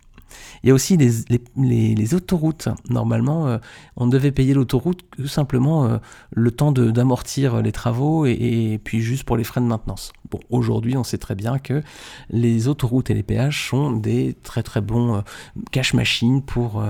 Il 0.62 0.69
y 0.69 0.71
a 0.71 0.75
aussi 0.75 0.97
les, 0.97 2.14
autoroutes. 2.14 2.69
Normalement, 2.88 3.49
euh, 3.49 3.59
on 3.97 4.07
devait 4.07 4.33
payer 4.33 4.55
l'autoroute 4.55 5.03
tout 5.16 5.27
simplement 5.27 5.87
euh, 5.87 5.99
le 6.33 6.51
temps 6.51 6.73
d'amortir 6.73 7.62
les 7.62 7.73
travaux 7.73 8.27
et, 8.27 8.81
puis 8.83 9.01
juste 9.01 9.25
pour 9.25 9.37
les 9.37 9.45
frais 9.45 9.61
de 9.61 9.66
maintenance. 9.66 10.12
Bon, 10.31 10.40
aujourd'hui, 10.51 10.97
on 10.97 11.05
sait 11.05 11.19
très 11.19 11.35
bien 11.35 11.59
que 11.59 11.83
les 12.31 12.69
autoroutes 12.69 13.11
et 13.11 13.14
les 13.14 13.23
péages 13.23 13.69
sont 13.69 13.90
des 13.93 14.37
très 14.43 14.62
très 14.62 14.81
bons 14.81 15.16
euh, 15.16 15.21
cash 15.73 15.95
machines 15.95 16.43
pour 16.43 16.83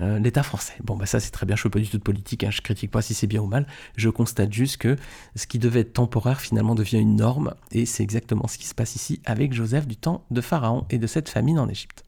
l'État 0.00 0.42
français. 0.42 0.74
Bon, 0.84 0.96
bah 0.96 1.06
ça 1.06 1.20
c'est 1.20 1.30
très 1.30 1.46
bien, 1.46 1.56
je 1.56 1.60
ne 1.60 1.62
fais 1.64 1.70
pas 1.70 1.78
du 1.78 1.88
tout 1.88 1.98
de 1.98 2.02
politique, 2.02 2.44
hein, 2.44 2.50
je 2.50 2.60
critique 2.60 2.90
pas 2.90 3.02
si 3.02 3.14
c'est 3.14 3.26
bien 3.26 3.40
ou 3.40 3.46
mal, 3.46 3.66
je 3.96 4.08
constate 4.08 4.52
juste 4.52 4.76
que 4.76 4.96
ce 5.36 5.46
qui 5.46 5.58
devait 5.58 5.80
être 5.80 5.92
temporaire 5.92 6.40
finalement 6.40 6.74
devient 6.74 6.98
une 6.98 7.16
norme 7.16 7.54
et 7.70 7.86
c'est 7.86 8.02
exactement 8.02 8.46
ce 8.48 8.58
qui 8.58 8.66
se 8.66 8.74
passe 8.74 8.96
ici 8.96 9.20
avec 9.24 9.52
Joseph 9.52 9.86
du 9.86 9.96
temps 9.96 10.24
de 10.30 10.40
Pharaon 10.40 10.84
et 10.90 10.98
de 10.98 11.06
cette 11.06 11.28
famine 11.28 11.58
en 11.58 11.68
Égypte. 11.68 12.04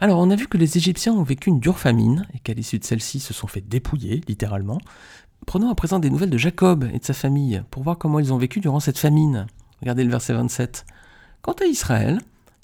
Alors, 0.00 0.20
on 0.20 0.30
a 0.30 0.36
vu 0.36 0.46
que 0.46 0.56
les 0.56 0.76
Égyptiens 0.76 1.12
ont 1.12 1.24
vécu 1.24 1.50
une 1.50 1.58
dure 1.58 1.78
famine 1.78 2.26
et 2.32 2.38
qu'à 2.38 2.54
l'issue 2.54 2.78
de 2.78 2.84
celle-ci 2.84 3.18
se 3.18 3.34
sont 3.34 3.48
fait 3.48 3.60
dépouiller, 3.60 4.20
littéralement. 4.28 4.78
Prenons 5.44 5.70
à 5.70 5.74
présent 5.74 5.98
des 5.98 6.08
nouvelles 6.08 6.30
de 6.30 6.38
Jacob 6.38 6.88
et 6.92 7.00
de 7.00 7.04
sa 7.04 7.14
famille 7.14 7.62
pour 7.72 7.82
voir 7.82 7.98
comment 7.98 8.20
ils 8.20 8.32
ont 8.32 8.38
vécu 8.38 8.60
durant 8.60 8.78
cette 8.78 8.98
famine. 8.98 9.46
Regardez 9.80 10.04
le 10.04 10.10
verset 10.10 10.34
27. 10.34 10.86
Quant 11.42 11.54
à 11.60 11.64
Israël, 11.64 12.20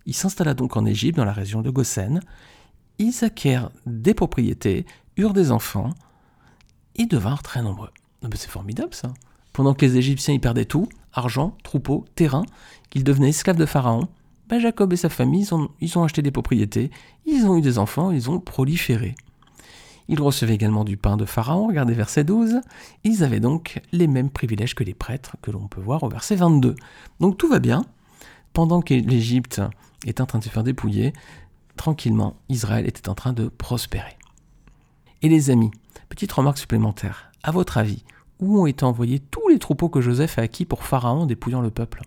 il 0.06 0.14
s'installa 0.14 0.54
donc 0.54 0.76
en 0.76 0.84
Égypte, 0.84 1.16
dans 1.16 1.24
la 1.24 1.32
région 1.32 1.60
de 1.60 1.70
Goshen. 1.70 2.20
Ils 2.98 3.24
acquièrent 3.24 3.70
des 3.86 4.14
propriétés, 4.14 4.86
eurent 5.16 5.32
des 5.32 5.50
enfants 5.50 5.90
et 6.94 7.06
devinrent 7.06 7.42
très 7.42 7.62
nombreux. 7.62 7.90
Ah 8.22 8.28
ben, 8.28 8.36
c'est 8.36 8.50
formidable 8.50 8.94
ça. 8.94 9.12
Pendant 9.52 9.74
que 9.74 9.84
les 9.84 9.96
Égyptiens 9.96 10.34
y 10.34 10.38
perdaient 10.38 10.64
tout, 10.66 10.88
argent, 11.12 11.56
troupeaux, 11.64 12.04
terrain, 12.14 12.44
qu'ils 12.90 13.02
devenaient 13.02 13.30
esclaves 13.30 13.56
de 13.56 13.66
Pharaon, 13.66 14.08
ben, 14.48 14.58
Jacob 14.60 14.92
et 14.92 14.96
sa 14.96 15.08
famille, 15.08 15.48
ils 15.80 15.98
ont, 15.98 16.04
acheté 16.04 16.22
des 16.22 16.30
propriétés, 16.30 16.90
ils 17.26 17.46
ont 17.46 17.56
eu 17.56 17.62
des 17.62 17.78
enfants, 17.78 18.10
ils 18.10 18.30
ont 18.30 18.40
proliféré. 18.40 19.14
Ils 20.08 20.20
recevaient 20.20 20.54
également 20.54 20.84
du 20.84 20.98
pain 20.98 21.16
de 21.16 21.24
Pharaon, 21.24 21.66
regardez 21.66 21.94
verset 21.94 22.24
12. 22.24 22.60
Ils 23.04 23.24
avaient 23.24 23.40
donc 23.40 23.80
les 23.92 24.06
mêmes 24.06 24.28
privilèges 24.28 24.74
que 24.74 24.84
les 24.84 24.92
prêtres, 24.92 25.36
que 25.40 25.50
l'on 25.50 25.66
peut 25.66 25.80
voir 25.80 26.02
au 26.02 26.08
verset 26.08 26.36
22. 26.36 26.74
Donc 27.20 27.38
tout 27.38 27.48
va 27.48 27.58
bien. 27.58 27.86
Pendant 28.52 28.82
que 28.82 28.92
l'Égypte 28.92 29.62
est 30.06 30.20
en 30.20 30.26
train 30.26 30.40
de 30.40 30.44
se 30.44 30.50
faire 30.50 30.62
dépouiller, 30.62 31.14
tranquillement, 31.76 32.36
Israël 32.50 32.86
était 32.86 33.08
en 33.08 33.14
train 33.14 33.32
de 33.32 33.48
prospérer. 33.48 34.16
Et 35.22 35.28
les 35.30 35.48
amis, 35.48 35.70
petite 36.10 36.32
remarque 36.32 36.58
supplémentaire. 36.58 37.32
À 37.42 37.50
votre 37.50 37.78
avis, 37.78 38.04
où 38.40 38.60
ont 38.60 38.66
été 38.66 38.84
envoyés 38.84 39.20
tous 39.20 39.48
les 39.48 39.58
troupeaux 39.58 39.88
que 39.88 40.02
Joseph 40.02 40.38
a 40.38 40.42
acquis 40.42 40.66
pour 40.66 40.84
Pharaon 40.84 41.24
dépouillant 41.24 41.62
le 41.62 41.70
peuple? 41.70 42.02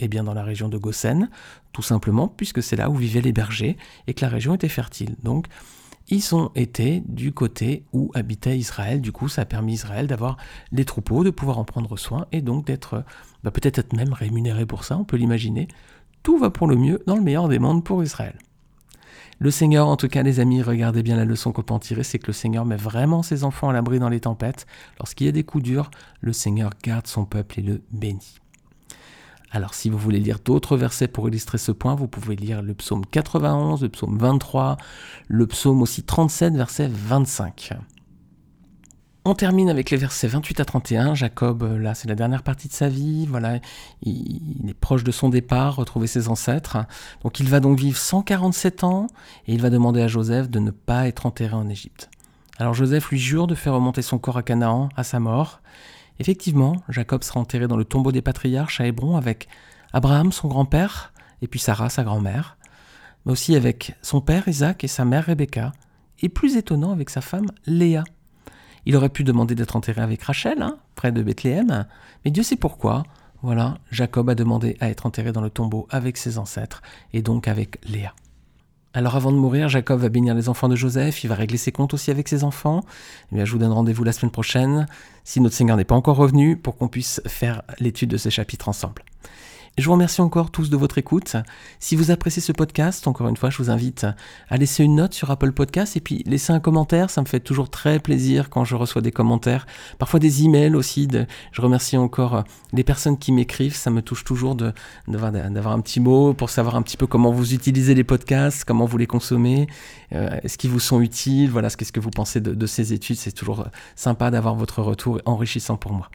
Eh 0.00 0.08
bien 0.08 0.24
dans 0.24 0.34
la 0.34 0.42
région 0.42 0.68
de 0.68 0.78
Goshen, 0.78 1.30
tout 1.72 1.82
simplement 1.82 2.28
puisque 2.28 2.62
c'est 2.62 2.76
là 2.76 2.90
où 2.90 2.94
vivaient 2.94 3.20
les 3.20 3.32
bergers 3.32 3.76
et 4.06 4.14
que 4.14 4.24
la 4.24 4.28
région 4.28 4.54
était 4.54 4.68
fertile. 4.68 5.16
Donc 5.22 5.46
ils 6.08 6.34
ont 6.34 6.50
été 6.54 7.02
du 7.06 7.32
côté 7.32 7.84
où 7.92 8.10
habitait 8.14 8.58
Israël. 8.58 9.00
Du 9.00 9.12
coup, 9.12 9.28
ça 9.28 9.42
a 9.42 9.44
permis 9.44 9.74
Israël 9.74 10.06
d'avoir 10.06 10.36
des 10.70 10.84
troupeaux, 10.84 11.24
de 11.24 11.30
pouvoir 11.30 11.58
en 11.58 11.64
prendre 11.64 11.96
soin 11.96 12.26
et 12.32 12.42
donc 12.42 12.66
d'être 12.66 13.04
bah, 13.42 13.50
peut-être 13.50 13.78
être 13.78 13.94
même 13.94 14.12
rémunéré 14.12 14.66
pour 14.66 14.84
ça, 14.84 14.98
on 14.98 15.04
peut 15.04 15.16
l'imaginer. 15.16 15.68
Tout 16.22 16.38
va 16.38 16.50
pour 16.50 16.66
le 16.66 16.76
mieux 16.76 17.02
dans 17.06 17.16
le 17.16 17.22
meilleur 17.22 17.48
des 17.48 17.58
mondes 17.58 17.84
pour 17.84 18.02
Israël. 18.02 18.38
Le 19.38 19.50
Seigneur, 19.50 19.88
en 19.88 19.96
tout 19.96 20.08
cas, 20.08 20.22
les 20.22 20.40
amis, 20.40 20.62
regardez 20.62 21.02
bien 21.02 21.16
la 21.16 21.24
leçon 21.24 21.52
qu'on 21.52 21.62
peut 21.62 21.74
en 21.74 21.78
tirer, 21.80 22.04
c'est 22.04 22.18
que 22.18 22.28
le 22.28 22.32
Seigneur 22.32 22.64
met 22.64 22.76
vraiment 22.76 23.22
ses 23.22 23.42
enfants 23.42 23.68
à 23.68 23.72
l'abri 23.72 23.98
dans 23.98 24.08
les 24.08 24.20
tempêtes. 24.20 24.66
Lorsqu'il 24.98 25.26
y 25.26 25.28
a 25.28 25.32
des 25.32 25.42
coups 25.42 25.64
durs, 25.64 25.90
le 26.20 26.32
Seigneur 26.32 26.70
garde 26.82 27.06
son 27.06 27.24
peuple 27.24 27.58
et 27.58 27.62
le 27.62 27.82
bénit. 27.90 28.38
Alors 29.54 29.72
si 29.72 29.88
vous 29.88 29.98
voulez 29.98 30.18
lire 30.18 30.40
d'autres 30.44 30.76
versets 30.76 31.06
pour 31.06 31.28
illustrer 31.28 31.58
ce 31.58 31.70
point, 31.70 31.94
vous 31.94 32.08
pouvez 32.08 32.34
lire 32.34 32.60
le 32.60 32.74
psaume 32.74 33.06
91, 33.06 33.82
le 33.82 33.88
psaume 33.88 34.18
23, 34.18 34.76
le 35.28 35.46
psaume 35.46 35.80
aussi 35.80 36.02
37, 36.02 36.56
verset 36.56 36.90
25. 36.90 37.74
On 39.24 39.34
termine 39.36 39.70
avec 39.70 39.90
les 39.90 39.96
versets 39.96 40.26
28 40.26 40.58
à 40.58 40.64
31. 40.64 41.14
Jacob, 41.14 41.62
là, 41.80 41.94
c'est 41.94 42.08
la 42.08 42.16
dernière 42.16 42.42
partie 42.42 42.66
de 42.66 42.72
sa 42.72 42.88
vie. 42.88 43.26
Voilà, 43.26 43.60
il, 44.02 44.68
est 44.68 44.74
proche 44.74 45.04
de 45.04 45.12
son 45.12 45.28
départ, 45.28 45.76
retrouver 45.76 46.08
ses 46.08 46.28
ancêtres. 46.28 46.78
Donc, 47.22 47.38
il 47.38 47.48
va 47.48 47.60
donc 47.60 47.78
vivre 47.78 47.96
147 47.96 48.82
ans 48.82 49.06
et 49.46 49.54
il 49.54 49.62
va 49.62 49.70
demander 49.70 50.02
à 50.02 50.08
Joseph 50.08 50.50
de 50.50 50.58
ne 50.58 50.72
pas 50.72 51.06
être 51.06 51.26
enterré 51.26 51.54
en 51.54 51.68
Égypte. 51.68 52.10
Alors, 52.58 52.74
Joseph 52.74 53.08
lui 53.08 53.18
jure 53.20 53.46
de 53.46 53.54
faire 53.54 53.74
remonter 53.74 54.02
son 54.02 54.18
corps 54.18 54.36
à 54.36 54.42
Canaan 54.42 54.88
à 54.96 55.04
sa 55.04 55.20
mort. 55.20 55.60
Effectivement, 56.20 56.76
Jacob 56.88 57.24
sera 57.24 57.40
enterré 57.40 57.66
dans 57.66 57.76
le 57.76 57.84
tombeau 57.84 58.12
des 58.12 58.22
patriarches 58.22 58.80
à 58.80 58.86
Hébron 58.86 59.16
avec 59.16 59.48
Abraham, 59.92 60.32
son 60.32 60.48
grand-père, 60.48 61.12
et 61.42 61.48
puis 61.48 61.60
Sarah, 61.60 61.90
sa 61.90 62.04
grand-mère, 62.04 62.56
mais 63.24 63.32
aussi 63.32 63.56
avec 63.56 63.94
son 64.02 64.20
père 64.20 64.48
Isaac 64.48 64.84
et 64.84 64.88
sa 64.88 65.04
mère 65.04 65.26
Rebecca, 65.26 65.72
et 66.20 66.28
plus 66.28 66.56
étonnant 66.56 66.92
avec 66.92 67.10
sa 67.10 67.20
femme 67.20 67.50
Léa. 67.66 68.04
Il 68.86 68.96
aurait 68.96 69.08
pu 69.08 69.24
demander 69.24 69.54
d'être 69.54 69.76
enterré 69.76 70.02
avec 70.02 70.22
Rachel, 70.22 70.62
hein, 70.62 70.78
près 70.94 71.10
de 71.10 71.22
Bethléem, 71.22 71.86
mais 72.24 72.30
Dieu 72.30 72.42
sait 72.42 72.56
pourquoi. 72.56 73.02
Voilà, 73.42 73.78
Jacob 73.90 74.30
a 74.30 74.34
demandé 74.34 74.76
à 74.80 74.88
être 74.88 75.06
enterré 75.06 75.32
dans 75.32 75.40
le 75.40 75.50
tombeau 75.50 75.86
avec 75.90 76.16
ses 76.16 76.38
ancêtres, 76.38 76.82
et 77.12 77.22
donc 77.22 77.48
avec 77.48 77.78
Léa. 77.86 78.14
Alors 78.96 79.16
avant 79.16 79.32
de 79.32 79.36
mourir, 79.36 79.68
Jacob 79.68 80.00
va 80.00 80.08
bénir 80.08 80.36
les 80.36 80.48
enfants 80.48 80.68
de 80.68 80.76
Joseph, 80.76 81.24
il 81.24 81.26
va 81.26 81.34
régler 81.34 81.58
ses 81.58 81.72
comptes 81.72 81.92
aussi 81.94 82.12
avec 82.12 82.28
ses 82.28 82.44
enfants. 82.44 82.78
Et 82.78 83.26
eh 83.32 83.34
bien, 83.34 83.44
je 83.44 83.50
vous 83.50 83.58
donne 83.58 83.72
rendez-vous 83.72 84.04
la 84.04 84.12
semaine 84.12 84.30
prochaine, 84.30 84.86
si 85.24 85.40
notre 85.40 85.56
Seigneur 85.56 85.76
n'est 85.76 85.84
pas 85.84 85.96
encore 85.96 86.16
revenu, 86.16 86.56
pour 86.56 86.76
qu'on 86.76 86.86
puisse 86.86 87.20
faire 87.26 87.62
l'étude 87.80 88.10
de 88.10 88.16
ce 88.16 88.28
chapitre 88.28 88.68
ensemble. 88.68 89.02
Je 89.76 89.86
vous 89.86 89.92
remercie 89.92 90.20
encore 90.20 90.52
tous 90.52 90.70
de 90.70 90.76
votre 90.76 90.98
écoute. 90.98 91.34
Si 91.80 91.96
vous 91.96 92.12
appréciez 92.12 92.40
ce 92.40 92.52
podcast, 92.52 93.08
encore 93.08 93.26
une 93.26 93.36
fois, 93.36 93.50
je 93.50 93.58
vous 93.58 93.70
invite 93.70 94.06
à 94.48 94.56
laisser 94.56 94.84
une 94.84 94.94
note 94.94 95.14
sur 95.14 95.32
Apple 95.32 95.50
Podcast 95.50 95.96
et 95.96 96.00
puis 96.00 96.22
laisser 96.26 96.52
un 96.52 96.60
commentaire. 96.60 97.10
Ça 97.10 97.20
me 97.22 97.26
fait 97.26 97.40
toujours 97.40 97.70
très 97.70 97.98
plaisir 97.98 98.50
quand 98.50 98.64
je 98.64 98.76
reçois 98.76 99.02
des 99.02 99.10
commentaires, 99.10 99.66
parfois 99.98 100.20
des 100.20 100.44
emails 100.44 100.76
aussi. 100.76 101.08
je 101.50 101.60
remercie 101.60 101.96
encore 101.96 102.44
les 102.72 102.84
personnes 102.84 103.18
qui 103.18 103.32
m'écrivent. 103.32 103.74
Ça 103.74 103.90
me 103.90 104.00
touche 104.00 104.22
toujours 104.22 104.54
d'avoir 104.54 105.72
un 105.72 105.80
petit 105.80 105.98
mot 105.98 106.34
pour 106.34 106.50
savoir 106.50 106.76
un 106.76 106.82
petit 106.82 106.96
peu 106.96 107.08
comment 107.08 107.32
vous 107.32 107.52
utilisez 107.52 107.96
les 107.96 108.04
podcasts, 108.04 108.64
comment 108.64 108.86
vous 108.86 108.96
les 108.96 109.08
consommez, 109.08 109.66
euh, 110.12 110.38
est-ce 110.44 110.56
qu'ils 110.56 110.70
vous 110.70 110.78
sont 110.78 111.00
utiles? 111.00 111.50
Voilà, 111.50 111.68
qu'est-ce 111.68 111.90
que 111.90 111.98
vous 111.98 112.10
pensez 112.10 112.40
de, 112.40 112.54
de 112.54 112.66
ces 112.66 112.92
études? 112.92 113.16
C'est 113.16 113.32
toujours 113.32 113.66
sympa 113.96 114.30
d'avoir 114.30 114.54
votre 114.54 114.82
retour 114.82 115.20
enrichissant 115.24 115.76
pour 115.76 115.94
moi. 115.94 116.10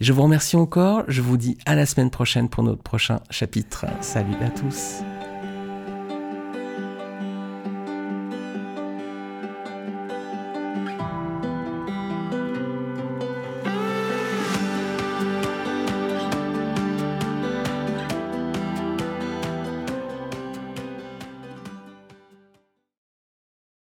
Je 0.00 0.12
vous 0.12 0.22
remercie 0.22 0.56
encore. 0.56 1.02
Je 1.08 1.22
vous 1.22 1.36
dis 1.36 1.58
à 1.66 1.74
la 1.74 1.86
semaine 1.86 2.10
prochaine 2.10 2.48
pour 2.48 2.62
notre 2.62 2.82
prochain 2.82 3.20
chapitre. 3.30 3.86
Salut 4.00 4.36
à 4.40 4.50
tous. 4.50 5.02